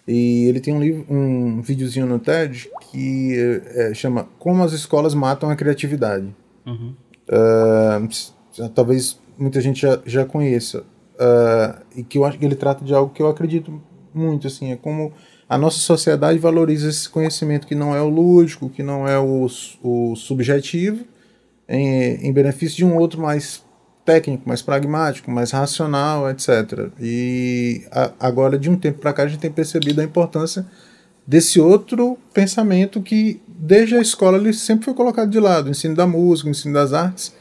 [0.07, 3.35] E ele tem um, livro, um videozinho no TED que
[3.75, 6.35] é, chama Como as Escolas Matam a Criatividade.
[6.67, 6.95] Uhum.
[7.29, 12.83] Uh, talvez muita gente já, já conheça uh, e que eu acho que ele trata
[12.83, 13.83] de algo que eu acredito
[14.15, 15.13] muito, assim, é como
[15.49, 19.47] a nossa sociedade valoriza esse conhecimento que não é o lúdico, que não é o,
[19.83, 21.05] o subjetivo,
[21.69, 23.65] em, em benefício de um outro mais
[24.05, 26.91] técnico, mais pragmático, mais racional, etc.
[27.01, 30.67] E a, agora, de um tempo para cá, a gente tem percebido a importância
[31.27, 35.95] desse outro pensamento que, desde a escola, ele sempre foi colocado de lado, o ensino
[35.95, 37.35] da música, o ensino das artes,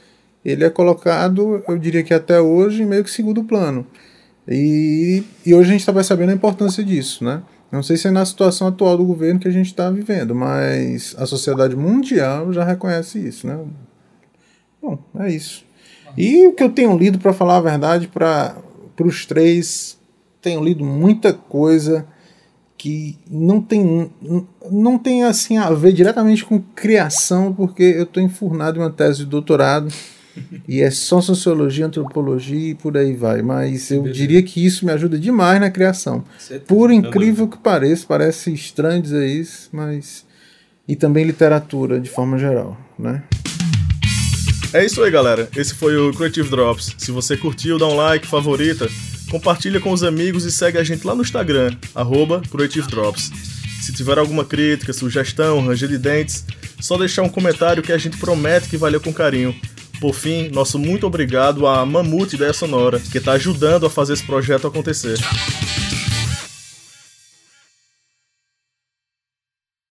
[0.43, 3.85] ele é colocado, eu diria que até hoje, meio que segundo plano.
[4.47, 7.41] E, e hoje a gente está percebendo a importância disso, né?
[7.71, 11.15] Não sei se é na situação atual do governo que a gente está vivendo, mas
[11.17, 13.59] a sociedade mundial já reconhece isso, né?
[14.81, 15.65] Bom, é isso.
[16.15, 18.55] E o que eu tenho lido, para falar a verdade, para
[19.01, 19.97] os três,
[20.41, 22.07] tenho lido muita coisa
[22.77, 24.11] que não tem,
[24.71, 29.19] não tem assim a ver diretamente com criação, porque eu estou enfurnado em uma tese
[29.19, 29.91] de doutorado
[30.67, 33.41] e é só sociologia, antropologia e por aí vai.
[33.41, 34.19] Mas eu Beleza.
[34.19, 36.23] diria que isso me ajuda demais na criação.
[36.67, 40.25] Por incrível que pareça, parece estranho dizer isso, mas.
[40.87, 43.23] E também literatura de forma geral, né?
[44.73, 45.49] É isso aí, galera.
[45.55, 46.93] Esse foi o Creative Drops.
[46.97, 48.87] Se você curtiu, dá um like, favorita,
[49.29, 53.31] compartilha com os amigos e segue a gente lá no Instagram, arroba Creative Drops.
[53.81, 56.45] Se tiver alguma crítica, sugestão, ranger de dentes,
[56.81, 59.55] só deixar um comentário que a gente promete que valeu com carinho.
[59.99, 64.23] Por fim, nosso muito obrigado à Mamute Ideia Sonora, que está ajudando a fazer esse
[64.23, 65.17] projeto acontecer.